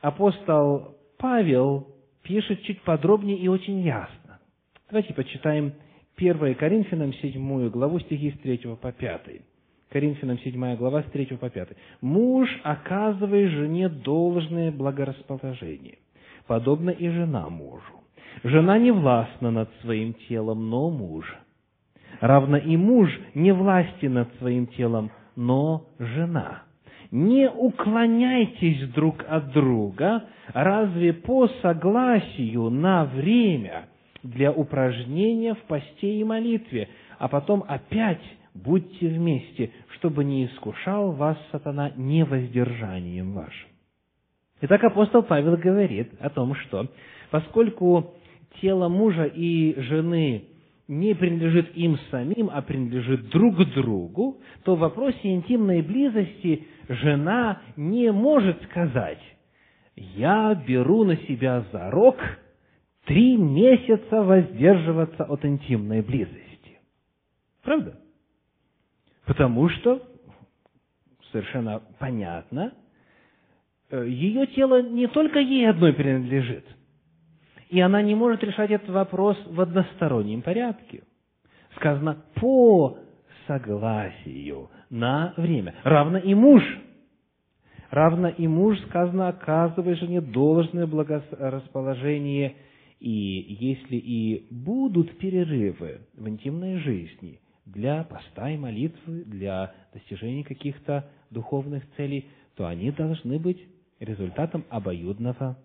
апостол 0.00 0.96
Павел 1.18 1.94
пишет 2.22 2.62
чуть 2.62 2.82
подробнее 2.82 3.36
и 3.36 3.46
очень 3.46 3.80
ясно. 3.80 4.40
Давайте 4.88 5.14
почитаем 5.14 5.74
1 6.16 6.54
Коринфянам 6.54 7.12
7 7.12 7.68
главу 7.68 8.00
стихи 8.00 8.32
с 8.32 8.38
3 8.40 8.58
по 8.80 8.90
5. 8.90 9.20
Коринфянам 9.90 10.38
7 10.38 10.76
глава 10.76 11.02
с 11.02 11.06
3 11.12 11.26
по 11.36 11.50
5. 11.50 11.68
«Муж, 12.00 12.48
оказывая 12.64 13.48
жене 13.48 13.90
должное 13.90 14.72
благорасположение, 14.72 15.98
подобно 16.46 16.90
и 16.90 17.08
жена 17.08 17.48
мужу. 17.48 17.82
Жена 18.44 18.78
не 18.78 18.90
властна 18.90 19.50
над 19.50 19.70
своим 19.82 20.14
телом, 20.28 20.70
но 20.70 20.90
муж. 20.90 21.34
Равно 22.20 22.56
и 22.56 22.76
муж 22.76 23.10
не 23.34 23.52
власти 23.52 24.06
над 24.06 24.28
своим 24.38 24.66
телом, 24.66 25.10
но 25.36 25.86
жена. 25.98 26.62
Не 27.10 27.50
уклоняйтесь 27.50 28.88
друг 28.92 29.24
от 29.28 29.52
друга, 29.52 30.24
разве 30.54 31.12
по 31.12 31.48
согласию 31.62 32.70
на 32.70 33.04
время– 33.04 33.86
для 34.22 34.52
упражнения 34.52 35.54
в 35.54 35.62
посте 35.62 36.20
и 36.20 36.24
молитве, 36.24 36.88
а 37.18 37.28
потом 37.28 37.64
опять 37.66 38.22
будьте 38.54 39.08
вместе, 39.08 39.70
чтобы 39.96 40.24
не 40.24 40.46
искушал 40.46 41.12
вас 41.12 41.36
сатана 41.50 41.90
невоздержанием 41.96 43.32
вашим. 43.32 43.71
Итак, 44.64 44.84
апостол 44.84 45.24
Павел 45.24 45.56
говорит 45.56 46.12
о 46.20 46.30
том, 46.30 46.54
что 46.54 46.86
поскольку 47.30 48.14
тело 48.60 48.88
мужа 48.88 49.24
и 49.24 49.74
жены 49.80 50.44
не 50.86 51.14
принадлежит 51.16 51.76
им 51.76 51.98
самим, 52.12 52.48
а 52.48 52.62
принадлежит 52.62 53.28
друг 53.30 53.56
другу, 53.74 54.40
то 54.62 54.76
в 54.76 54.78
вопросе 54.78 55.34
интимной 55.34 55.82
близости 55.82 56.64
жена 56.88 57.60
не 57.74 58.12
может 58.12 58.62
сказать 58.70 59.18
«Я 59.96 60.54
беру 60.54 61.02
на 61.02 61.16
себя 61.16 61.64
зарок 61.72 62.18
три 63.04 63.36
месяца 63.36 64.22
воздерживаться 64.22 65.24
от 65.24 65.44
интимной 65.44 66.02
близости. 66.02 66.78
Правда? 67.64 67.98
Потому 69.26 69.68
что, 69.70 70.00
совершенно 71.32 71.82
понятно, 71.98 72.72
ее 73.96 74.46
тело 74.48 74.82
не 74.82 75.06
только 75.06 75.38
ей 75.38 75.68
одной 75.68 75.92
принадлежит, 75.92 76.64
и 77.68 77.80
она 77.80 78.02
не 78.02 78.14
может 78.14 78.42
решать 78.42 78.70
этот 78.70 78.88
вопрос 78.90 79.36
в 79.46 79.60
одностороннем 79.60 80.42
порядке. 80.42 81.02
Сказано 81.76 82.22
«по 82.34 82.98
согласию 83.46 84.70
на 84.90 85.34
время». 85.36 85.74
Равно 85.84 86.18
и 86.18 86.34
муж. 86.34 86.62
Равно 87.90 88.28
и 88.28 88.46
муж, 88.46 88.78
сказано, 88.88 89.28
оказывая 89.28 89.94
жене 89.96 90.20
должное 90.20 90.86
благорасположение– 90.86 92.56
и 93.02 93.56
если 93.58 93.96
и 93.96 94.46
будут 94.52 95.18
перерывы 95.18 96.02
в 96.14 96.28
интимной 96.28 96.76
жизни 96.78 97.40
для 97.66 98.04
поста 98.04 98.48
и 98.48 98.56
молитвы, 98.56 99.24
для 99.24 99.74
достижения 99.92 100.44
каких-то 100.44 101.10
духовных 101.28 101.82
целей, 101.96 102.28
то 102.54 102.64
они 102.68 102.92
должны 102.92 103.40
быть 103.40 103.58
результатом 104.02 104.64
обоюдного 104.68 105.56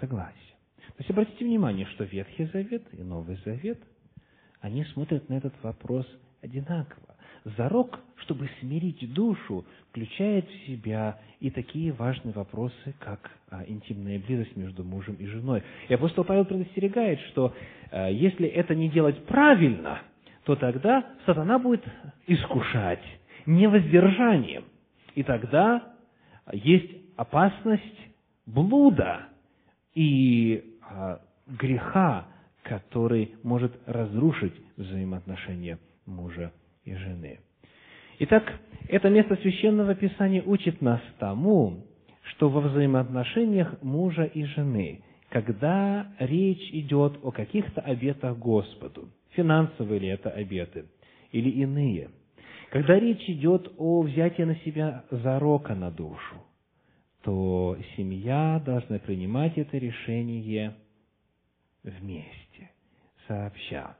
согласия. 0.00 0.36
То 0.88 0.98
есть 0.98 1.10
обратите 1.10 1.44
внимание, 1.44 1.86
что 1.86 2.04
Ветхий 2.04 2.46
Завет 2.46 2.82
и 2.92 3.02
Новый 3.02 3.36
Завет, 3.44 3.78
они 4.60 4.84
смотрят 4.86 5.28
на 5.28 5.34
этот 5.34 5.54
вопрос 5.62 6.06
одинаково. 6.42 7.16
Зарок, 7.56 7.98
чтобы 8.16 8.48
смирить 8.60 9.12
душу, 9.12 9.64
включает 9.90 10.48
в 10.48 10.66
себя 10.66 11.18
и 11.40 11.50
такие 11.50 11.92
важные 11.92 12.32
вопросы, 12.32 12.94
как 13.00 13.30
а, 13.50 13.64
интимная 13.66 14.20
близость 14.20 14.56
между 14.56 14.84
мужем 14.84 15.16
и 15.16 15.26
женой. 15.26 15.62
И 15.88 15.94
апостол 15.94 16.24
Павел 16.24 16.44
предостерегает, 16.44 17.18
что 17.30 17.52
а, 17.90 18.08
если 18.08 18.46
это 18.46 18.76
не 18.76 18.88
делать 18.88 19.24
правильно, 19.26 20.02
то 20.44 20.54
тогда 20.54 21.04
сатана 21.26 21.58
будет 21.58 21.84
искушать 22.28 23.02
невоздержанием. 23.46 24.64
И 25.16 25.24
тогда 25.24 25.94
есть 26.52 27.01
опасность 27.16 27.82
блуда 28.46 29.28
и 29.94 30.64
а, 30.82 31.20
греха, 31.46 32.26
который 32.62 33.34
может 33.42 33.72
разрушить 33.86 34.54
взаимоотношения 34.76 35.78
мужа 36.06 36.52
и 36.84 36.94
жены. 36.94 37.40
Итак, 38.18 38.44
это 38.88 39.08
место 39.10 39.36
Священного 39.36 39.94
Писания 39.94 40.42
учит 40.42 40.80
нас 40.80 41.00
тому, 41.18 41.84
что 42.22 42.48
во 42.48 42.60
взаимоотношениях 42.60 43.82
мужа 43.82 44.24
и 44.24 44.44
жены, 44.44 45.02
когда 45.28 46.06
речь 46.18 46.70
идет 46.72 47.18
о 47.22 47.30
каких-то 47.30 47.80
обетах 47.80 48.38
Господу, 48.38 49.08
финансовые 49.30 49.98
ли 49.98 50.08
это 50.08 50.30
обеты 50.30 50.86
или 51.32 51.48
иные, 51.50 52.10
когда 52.70 52.98
речь 52.98 53.28
идет 53.28 53.72
о 53.76 54.02
взятии 54.02 54.42
на 54.42 54.56
себя 54.56 55.04
зарока 55.10 55.74
на 55.74 55.90
душу, 55.90 56.36
то 57.22 57.76
семья 57.96 58.60
должна 58.64 58.98
принимать 58.98 59.56
это 59.56 59.78
решение 59.78 60.74
вместе, 61.82 62.70
сообща, 63.26 63.96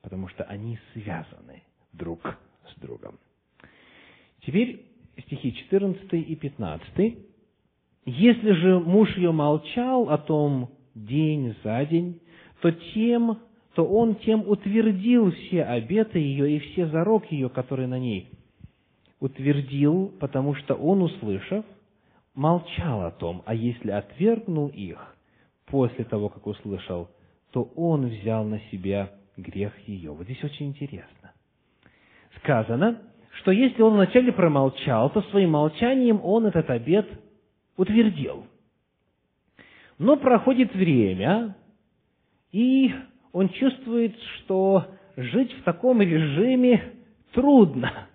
потому 0.00 0.28
что 0.28 0.44
они 0.44 0.78
связаны 0.92 1.62
друг 1.92 2.38
с 2.74 2.80
другом. 2.80 3.18
Теперь 4.40 4.86
стихи 5.26 5.54
14 5.54 6.12
и 6.12 6.34
15. 6.34 7.18
«Если 8.06 8.52
же 8.52 8.80
муж 8.80 9.16
ее 9.16 9.32
молчал 9.32 10.08
о 10.10 10.18
том 10.18 10.70
день 10.94 11.54
за 11.62 11.84
день, 11.84 12.20
то 12.60 12.70
тем, 12.70 13.38
то 13.74 13.84
он 13.84 14.16
тем 14.16 14.48
утвердил 14.48 15.30
все 15.32 15.62
обеты 15.64 16.18
ее 16.18 16.56
и 16.56 16.58
все 16.58 16.86
зарок 16.88 17.30
ее, 17.30 17.48
которые 17.48 17.86
на 17.86 17.98
ней. 17.98 18.30
Утвердил, 19.20 20.12
потому 20.18 20.54
что 20.54 20.74
он, 20.74 21.02
услышав, 21.02 21.64
молчал 22.34 23.04
о 23.04 23.10
том, 23.10 23.42
а 23.46 23.54
если 23.54 23.90
отвергнул 23.90 24.68
их 24.68 25.16
после 25.66 26.04
того, 26.04 26.28
как 26.28 26.46
услышал, 26.46 27.08
то 27.52 27.62
он 27.76 28.06
взял 28.06 28.44
на 28.44 28.60
себя 28.70 29.10
грех 29.36 29.72
ее. 29.88 30.12
Вот 30.12 30.24
здесь 30.24 30.42
очень 30.42 30.68
интересно. 30.68 31.32
Сказано, 32.38 33.02
что 33.40 33.50
если 33.50 33.82
он 33.82 33.94
вначале 33.94 34.32
промолчал, 34.32 35.10
то 35.10 35.22
своим 35.22 35.50
молчанием 35.50 36.20
он 36.22 36.46
этот 36.46 36.68
обет 36.70 37.08
утвердил. 37.76 38.46
Но 39.98 40.16
проходит 40.16 40.74
время, 40.74 41.56
и 42.50 42.92
он 43.32 43.48
чувствует, 43.50 44.14
что 44.36 44.86
жить 45.16 45.52
в 45.52 45.62
таком 45.62 46.02
режиме 46.02 46.94
трудно. 47.32 48.08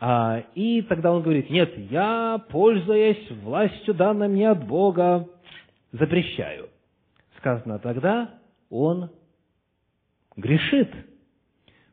А, 0.00 0.44
и 0.54 0.82
тогда 0.82 1.12
он 1.12 1.22
говорит, 1.22 1.50
нет, 1.50 1.76
я, 1.90 2.40
пользуясь 2.50 3.30
властью, 3.42 3.94
данной 3.94 4.28
мне 4.28 4.50
от 4.50 4.66
Бога, 4.66 5.28
запрещаю. 5.92 6.68
Сказано 7.38 7.78
тогда, 7.78 8.34
он 8.70 9.10
грешит, 10.36 10.90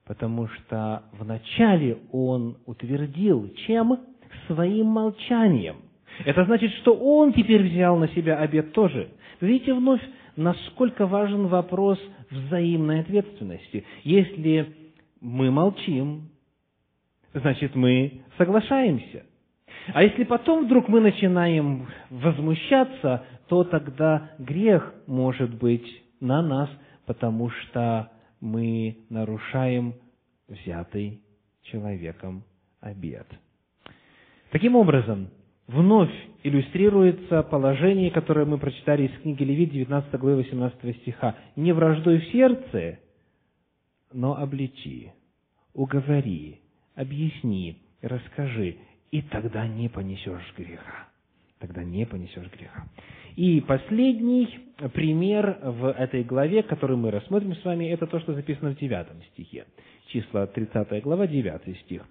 потому 0.05 0.47
что 0.47 1.03
вначале 1.13 1.97
он 2.11 2.57
утвердил, 2.65 3.51
чем? 3.65 3.99
Своим 4.47 4.87
молчанием. 4.87 5.77
Это 6.23 6.45
значит, 6.45 6.71
что 6.81 6.93
он 6.93 7.33
теперь 7.33 7.63
взял 7.63 7.97
на 7.97 8.07
себя 8.09 8.37
обед 8.37 8.73
тоже. 8.73 9.09
Видите 9.41 9.73
вновь, 9.73 10.01
насколько 10.35 11.07
важен 11.07 11.47
вопрос 11.47 11.99
взаимной 12.29 13.01
ответственности. 13.01 13.85
Если 14.03 14.75
мы 15.21 15.51
молчим, 15.51 16.29
значит, 17.35 17.75
мы 17.75 18.21
соглашаемся. 18.37 19.25
А 19.93 20.01
если 20.01 20.23
потом 20.23 20.65
вдруг 20.65 20.87
мы 20.87 20.99
начинаем 20.99 21.87
возмущаться, 22.09 23.23
то 23.47 23.63
тогда 23.63 24.31
грех 24.39 24.93
может 25.05 25.53
быть 25.53 25.85
на 26.19 26.41
нас, 26.41 26.69
потому 27.05 27.49
что 27.49 28.09
мы 28.41 28.97
нарушаем 29.09 29.93
взятый 30.47 31.21
человеком 31.63 32.43
обед. 32.81 33.27
Таким 34.51 34.75
образом, 34.75 35.29
вновь 35.67 36.11
иллюстрируется 36.43 37.43
положение, 37.43 38.11
которое 38.11 38.45
мы 38.45 38.57
прочитали 38.57 39.07
из 39.07 39.21
книги 39.21 39.43
Левит, 39.43 39.71
19 39.71 40.19
главы 40.19 40.37
18 40.37 40.97
стиха. 40.97 41.35
«Не 41.55 41.73
враждуй 41.73 42.19
в 42.19 42.31
сердце, 42.31 42.99
но 44.13 44.37
обличи, 44.37 45.11
уговори, 45.73 46.61
объясни, 46.95 47.77
расскажи, 48.01 48.77
и 49.11 49.21
тогда 49.21 49.67
не 49.67 49.89
понесешь 49.89 50.53
греха. 50.57 51.07
Тогда 51.59 51.83
не 51.83 52.05
понесешь 52.05 52.49
греха. 52.51 52.85
И 53.35 53.61
последний 53.61 54.47
пример 54.93 55.57
в 55.61 55.91
этой 55.91 56.23
главе, 56.23 56.63
который 56.63 56.97
мы 56.97 57.11
рассмотрим 57.11 57.55
с 57.55 57.63
вами, 57.63 57.85
это 57.85 58.07
то, 58.07 58.19
что 58.19 58.33
записано 58.33 58.71
в 58.71 58.77
девятом 58.77 59.21
стихе. 59.33 59.65
Числа 60.07 60.47
30 60.47 61.03
глава, 61.03 61.27
9 61.27 61.77
стих. 61.81 62.03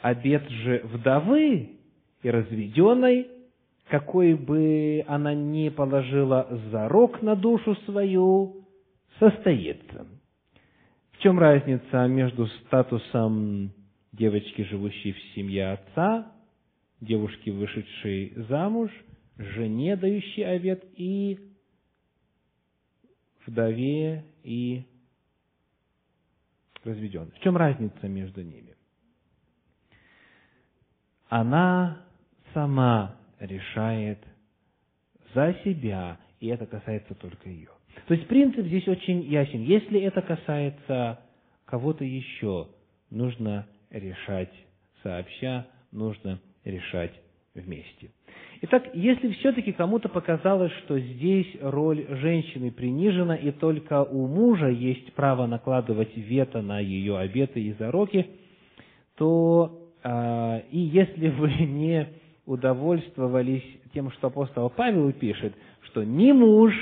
«Обед 0.00 0.48
же 0.48 0.82
вдовы 0.84 1.70
и 2.22 2.30
разведенной, 2.30 3.28
какой 3.88 4.34
бы 4.34 5.04
она 5.06 5.34
ни 5.34 5.68
положила 5.68 6.48
зарок 6.70 7.22
на 7.22 7.36
душу 7.36 7.76
свою, 7.86 8.64
состоится». 9.18 10.06
В 11.12 11.18
чем 11.18 11.38
разница 11.38 12.06
между 12.06 12.46
статусом 12.46 13.72
девочки, 14.16 14.62
живущей 14.62 15.12
в 15.12 15.18
семье 15.34 15.72
отца, 15.72 16.32
девушки, 17.00 17.50
вышедшей 17.50 18.32
замуж, 18.48 18.90
жене, 19.36 19.96
дающей 19.96 20.44
обед, 20.44 20.84
и 20.96 21.38
вдове 23.46 24.24
и 24.42 24.84
разведенной. 26.84 27.32
В 27.32 27.40
чем 27.40 27.56
разница 27.56 28.08
между 28.08 28.42
ними? 28.42 28.74
Она 31.28 32.04
сама 32.52 33.16
решает 33.40 34.18
за 35.34 35.56
себя, 35.64 36.18
и 36.38 36.46
это 36.46 36.66
касается 36.66 37.14
только 37.14 37.48
ее. 37.48 37.70
То 38.06 38.14
есть 38.14 38.28
принцип 38.28 38.66
здесь 38.66 38.86
очень 38.86 39.22
ясен. 39.22 39.62
Если 39.62 40.00
это 40.00 40.22
касается 40.22 41.20
кого-то 41.64 42.04
еще, 42.04 42.68
нужно 43.10 43.66
решать 43.94 44.52
сообща, 45.02 45.66
нужно 45.92 46.40
решать 46.64 47.12
вместе. 47.54 48.10
Итак, 48.62 48.84
если 48.94 49.32
все-таки 49.32 49.72
кому-то 49.72 50.08
показалось, 50.08 50.72
что 50.84 50.98
здесь 50.98 51.46
роль 51.60 52.06
женщины 52.08 52.70
принижена, 52.70 53.36
и 53.36 53.50
только 53.50 54.02
у 54.02 54.26
мужа 54.26 54.68
есть 54.68 55.12
право 55.14 55.46
накладывать 55.46 56.16
вето 56.16 56.62
на 56.62 56.80
ее 56.80 57.18
обеты 57.18 57.60
и 57.60 57.74
зароки, 57.74 58.26
то 59.16 59.92
э, 60.02 60.60
и 60.70 60.78
если 60.78 61.28
вы 61.28 61.50
не 61.60 62.08
удовольствовались 62.46 63.64
тем, 63.92 64.10
что 64.12 64.28
апостол 64.28 64.70
Павел 64.70 65.12
пишет, 65.12 65.54
что 65.82 66.02
ни 66.02 66.32
муж, 66.32 66.74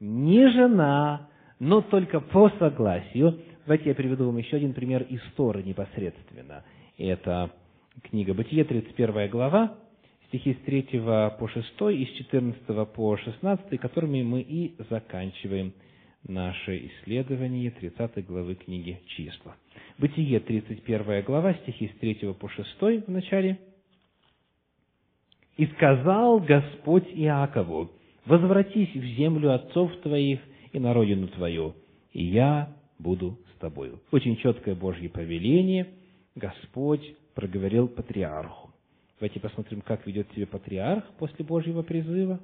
ни 0.00 0.46
жена, 0.46 1.28
но 1.58 1.80
только 1.82 2.20
по 2.20 2.50
согласию, 2.58 3.38
давайте 3.66 3.88
я 3.88 3.94
приведу 3.94 4.26
вам 4.26 4.36
еще 4.38 4.56
один 4.56 4.72
пример 4.72 5.02
из 5.02 5.20
Торы 5.36 5.62
непосредственно. 5.62 6.64
Это 6.98 7.50
книга 8.02 8.34
Бытие, 8.34 8.64
31 8.64 9.30
глава, 9.30 9.76
стихи 10.28 10.54
с 10.54 10.64
3 10.64 10.82
по 11.38 11.48
6 11.48 11.66
и 11.92 12.06
с 12.06 12.10
14 12.18 12.92
по 12.92 13.16
16, 13.16 13.80
которыми 13.80 14.22
мы 14.22 14.40
и 14.40 14.74
заканчиваем 14.90 15.72
наше 16.26 16.88
исследование 16.88 17.70
30 17.70 18.26
главы 18.26 18.54
книги 18.54 19.00
Числа. 19.06 19.56
Бытие, 19.98 20.40
31 20.40 21.22
глава, 21.22 21.54
стихи 21.54 21.88
с 21.88 21.98
3 21.98 22.34
по 22.34 22.48
6 22.48 23.06
в 23.06 23.10
начале. 23.10 23.58
«И 25.56 25.66
сказал 25.66 26.40
Господь 26.40 27.06
Иакову, 27.14 27.92
возвратись 28.26 28.94
в 28.94 29.04
землю 29.16 29.54
отцов 29.54 29.94
твоих 30.02 30.40
и 30.72 30.80
на 30.80 30.92
родину 30.92 31.28
твою, 31.28 31.74
и 32.12 32.24
я 32.24 32.74
буду 32.98 33.38
тобою». 33.64 34.00
Очень 34.10 34.36
четкое 34.36 34.74
Божье 34.74 35.08
повеление. 35.08 35.88
Господь 36.34 37.16
проговорил 37.34 37.88
патриарху. 37.88 38.70
Давайте 39.18 39.40
посмотрим, 39.40 39.80
как 39.80 40.06
ведет 40.06 40.30
себя 40.32 40.46
патриарх 40.46 41.04
после 41.18 41.44
Божьего 41.44 41.82
призыва. 41.82 42.40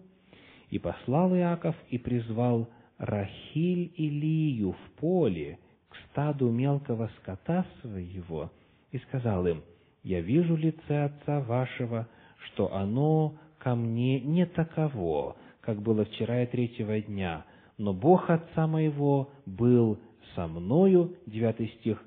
«И 0.70 0.78
послал 0.78 1.34
Иаков, 1.34 1.74
и 1.90 1.98
призвал 1.98 2.68
Рахиль 2.96 3.92
и 3.96 4.08
Лию 4.08 4.72
в 4.72 5.00
поле 5.00 5.58
к 5.88 5.96
стаду 6.06 6.48
мелкого 6.50 7.10
скота 7.18 7.66
своего, 7.82 8.50
и 8.92 8.98
сказал 8.98 9.46
им, 9.46 9.62
«Я 10.02 10.20
вижу 10.20 10.56
лице 10.56 11.04
отца 11.04 11.40
вашего, 11.40 12.08
что 12.46 12.72
оно 12.72 13.34
ко 13.58 13.74
мне 13.74 14.20
не 14.20 14.46
таково, 14.46 15.36
как 15.60 15.82
было 15.82 16.04
вчера 16.04 16.44
и 16.44 16.46
третьего 16.46 17.00
дня, 17.00 17.44
но 17.78 17.92
Бог 17.92 18.30
отца 18.30 18.66
моего 18.66 19.30
был 19.44 19.98
со 20.34 20.46
мною». 20.46 21.14
Девятый 21.26 21.68
стих. 21.80 22.02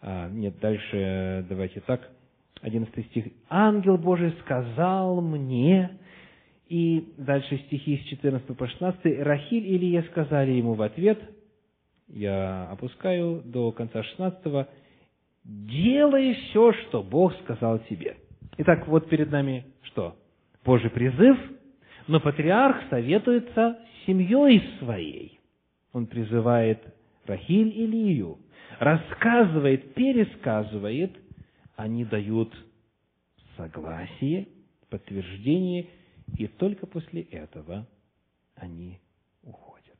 А, 0.00 0.28
нет, 0.28 0.58
дальше 0.60 1.46
давайте 1.48 1.80
так– 1.80 2.10
11 2.62 3.06
стих. 3.06 3.26
«Ангел 3.48 3.98
Божий 3.98 4.32
сказал 4.42 5.20
мне...» 5.20 5.98
И 6.68 7.12
дальше 7.18 7.58
стихи 7.66 7.98
с 7.98 8.08
14 8.08 8.56
по 8.56 8.66
16. 8.66 9.20
«Рахиль 9.20 9.66
и 9.66 9.76
Илья 9.76 10.02
сказали 10.04 10.52
ему 10.52 10.74
в 10.74 10.82
ответ...» 10.82 11.20
Я 12.08 12.68
опускаю 12.70 13.42
до 13.44 13.72
конца 13.72 14.02
16 14.02 14.66
«Делай 15.44 16.34
все, 16.34 16.72
что 16.72 17.02
Бог 17.02 17.34
сказал 17.42 17.78
тебе». 17.90 18.16
Итак, 18.58 18.86
вот 18.86 19.08
перед 19.08 19.30
нами 19.30 19.66
что? 19.82 20.16
Божий 20.64 20.90
призыв, 20.90 21.38
но 22.06 22.20
патриарх 22.20 22.76
советуется 22.90 23.78
с 23.78 24.06
семьей 24.06 24.62
своей. 24.78 25.40
Он 25.92 26.06
призывает 26.06 26.82
Рахиль 27.26 27.68
Илию, 27.68 28.38
рассказывает, 28.78 29.94
пересказывает 29.94 31.16
они 31.76 32.04
дают 32.04 32.54
согласие, 33.56 34.48
подтверждение, 34.90 35.88
и 36.36 36.46
только 36.46 36.86
после 36.86 37.22
этого 37.22 37.86
они 38.54 39.00
уходят. 39.42 39.96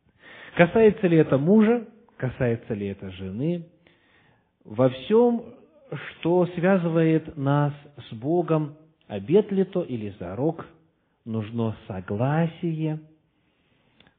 Касается 0.56 1.06
ли 1.06 1.16
это 1.16 1.38
мужа? 1.38 1.86
касается 2.22 2.74
ли 2.74 2.86
это 2.86 3.10
жены. 3.10 3.66
Во 4.64 4.88
всем, 4.90 5.42
что 5.90 6.46
связывает 6.54 7.36
нас 7.36 7.72
с 8.08 8.14
Богом, 8.14 8.76
обет 9.08 9.50
ли 9.50 9.64
то 9.64 9.82
или 9.82 10.14
зарок, 10.20 10.64
нужно 11.24 11.76
согласие, 11.88 13.00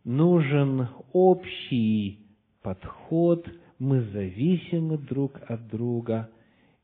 нужен 0.04 0.90
общий 1.14 2.23
подход, 2.64 3.48
мы 3.78 4.02
зависимы 4.02 4.98
друг 4.98 5.40
от 5.48 5.68
друга 5.68 6.30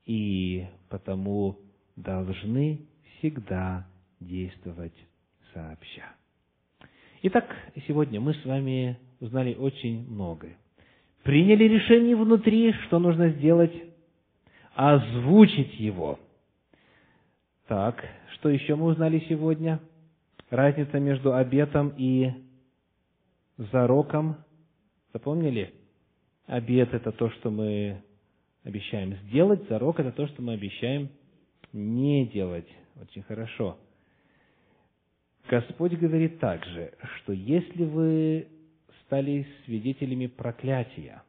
и 0.05 0.67
потому 0.89 1.57
должны 1.95 2.81
всегда 3.17 3.87
действовать 4.19 4.93
сообща. 5.53 6.03
Итак, 7.23 7.45
сегодня 7.87 8.19
мы 8.21 8.33
с 8.33 8.45
вами 8.45 8.97
узнали 9.19 9.55
очень 9.55 10.07
многое. 10.09 10.57
Приняли 11.23 11.65
решение 11.65 12.15
внутри, 12.15 12.73
что 12.87 12.99
нужно 12.99 13.29
сделать? 13.29 13.73
Озвучить 14.73 15.79
его. 15.79 16.19
Так, 17.67 18.03
что 18.33 18.49
еще 18.49 18.75
мы 18.75 18.85
узнали 18.85 19.23
сегодня? 19.27 19.79
Разница 20.49 20.99
между 20.99 21.35
обетом 21.35 21.93
и 21.97 22.31
зароком. 23.57 24.37
Запомнили? 25.13 25.73
Обет– 26.45 26.93
это 26.93 27.11
то, 27.11 27.29
что 27.31 27.49
мы 27.51 28.01
обещаем 28.63 29.15
сделать, 29.27 29.67
зарок– 29.69 29.99
это 30.01 30.11
то, 30.11 30.27
что 30.27 30.41
мы 30.41 30.53
обещаем 30.53 31.09
не 31.73 32.27
делать. 32.27 32.67
Очень 33.01 33.23
хорошо. 33.23 33.77
Господь 35.49 35.93
говорит 35.93 36.39
также, 36.39 36.93
что 37.17 37.33
если 37.33 37.85
вы 37.85 38.47
стали 39.05 39.47
свидетелями 39.65 40.27
проклятия, 40.27 41.23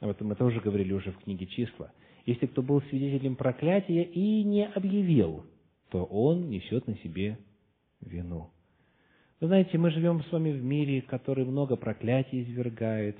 об 0.00 0.10
этом 0.10 0.28
мы 0.28 0.36
тоже 0.36 0.60
говорили 0.60 0.92
уже 0.92 1.10
в 1.12 1.18
книге 1.18 1.46
«Числа», 1.46 1.90
если 2.26 2.46
кто 2.46 2.62
был 2.62 2.82
свидетелем 2.82 3.36
проклятия 3.36 4.02
и 4.02 4.44
не 4.44 4.66
объявил, 4.66 5.46
то 5.88 6.04
он 6.04 6.50
несет 6.50 6.86
на 6.86 6.94
себе 6.98 7.38
вину. 8.00 8.50
Вы 9.40 9.46
знаете, 9.46 9.78
мы 9.78 9.90
живем 9.90 10.22
с 10.24 10.32
вами 10.32 10.50
в 10.50 10.62
мире, 10.62 11.00
который 11.02 11.44
много 11.44 11.76
проклятий 11.76 12.42
извергает. 12.42 13.16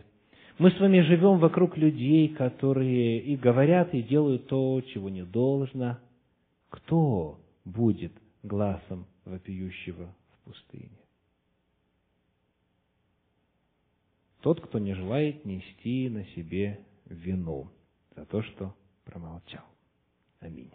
Мы 0.58 0.72
с 0.72 0.80
вами 0.80 1.00
живем 1.02 1.38
вокруг 1.38 1.76
людей, 1.76 2.28
которые 2.30 3.20
и 3.20 3.36
говорят, 3.36 3.94
и 3.94 4.02
делают 4.02 4.48
то, 4.48 4.80
чего 4.92 5.08
не 5.08 5.24
должно. 5.24 5.98
Кто 6.70 7.40
будет 7.64 8.12
глазом 8.42 9.06
вопиющего 9.24 10.12
в 10.32 10.44
пустыне? 10.44 10.98
Тот, 14.40 14.60
кто 14.60 14.80
не 14.80 14.94
желает 14.94 15.44
нести 15.44 16.08
на 16.08 16.24
себе 16.26 16.80
вину 17.06 17.70
за 18.16 18.24
то, 18.24 18.42
что 18.42 18.74
промолчал. 19.04 19.64
Аминь. 20.40 20.70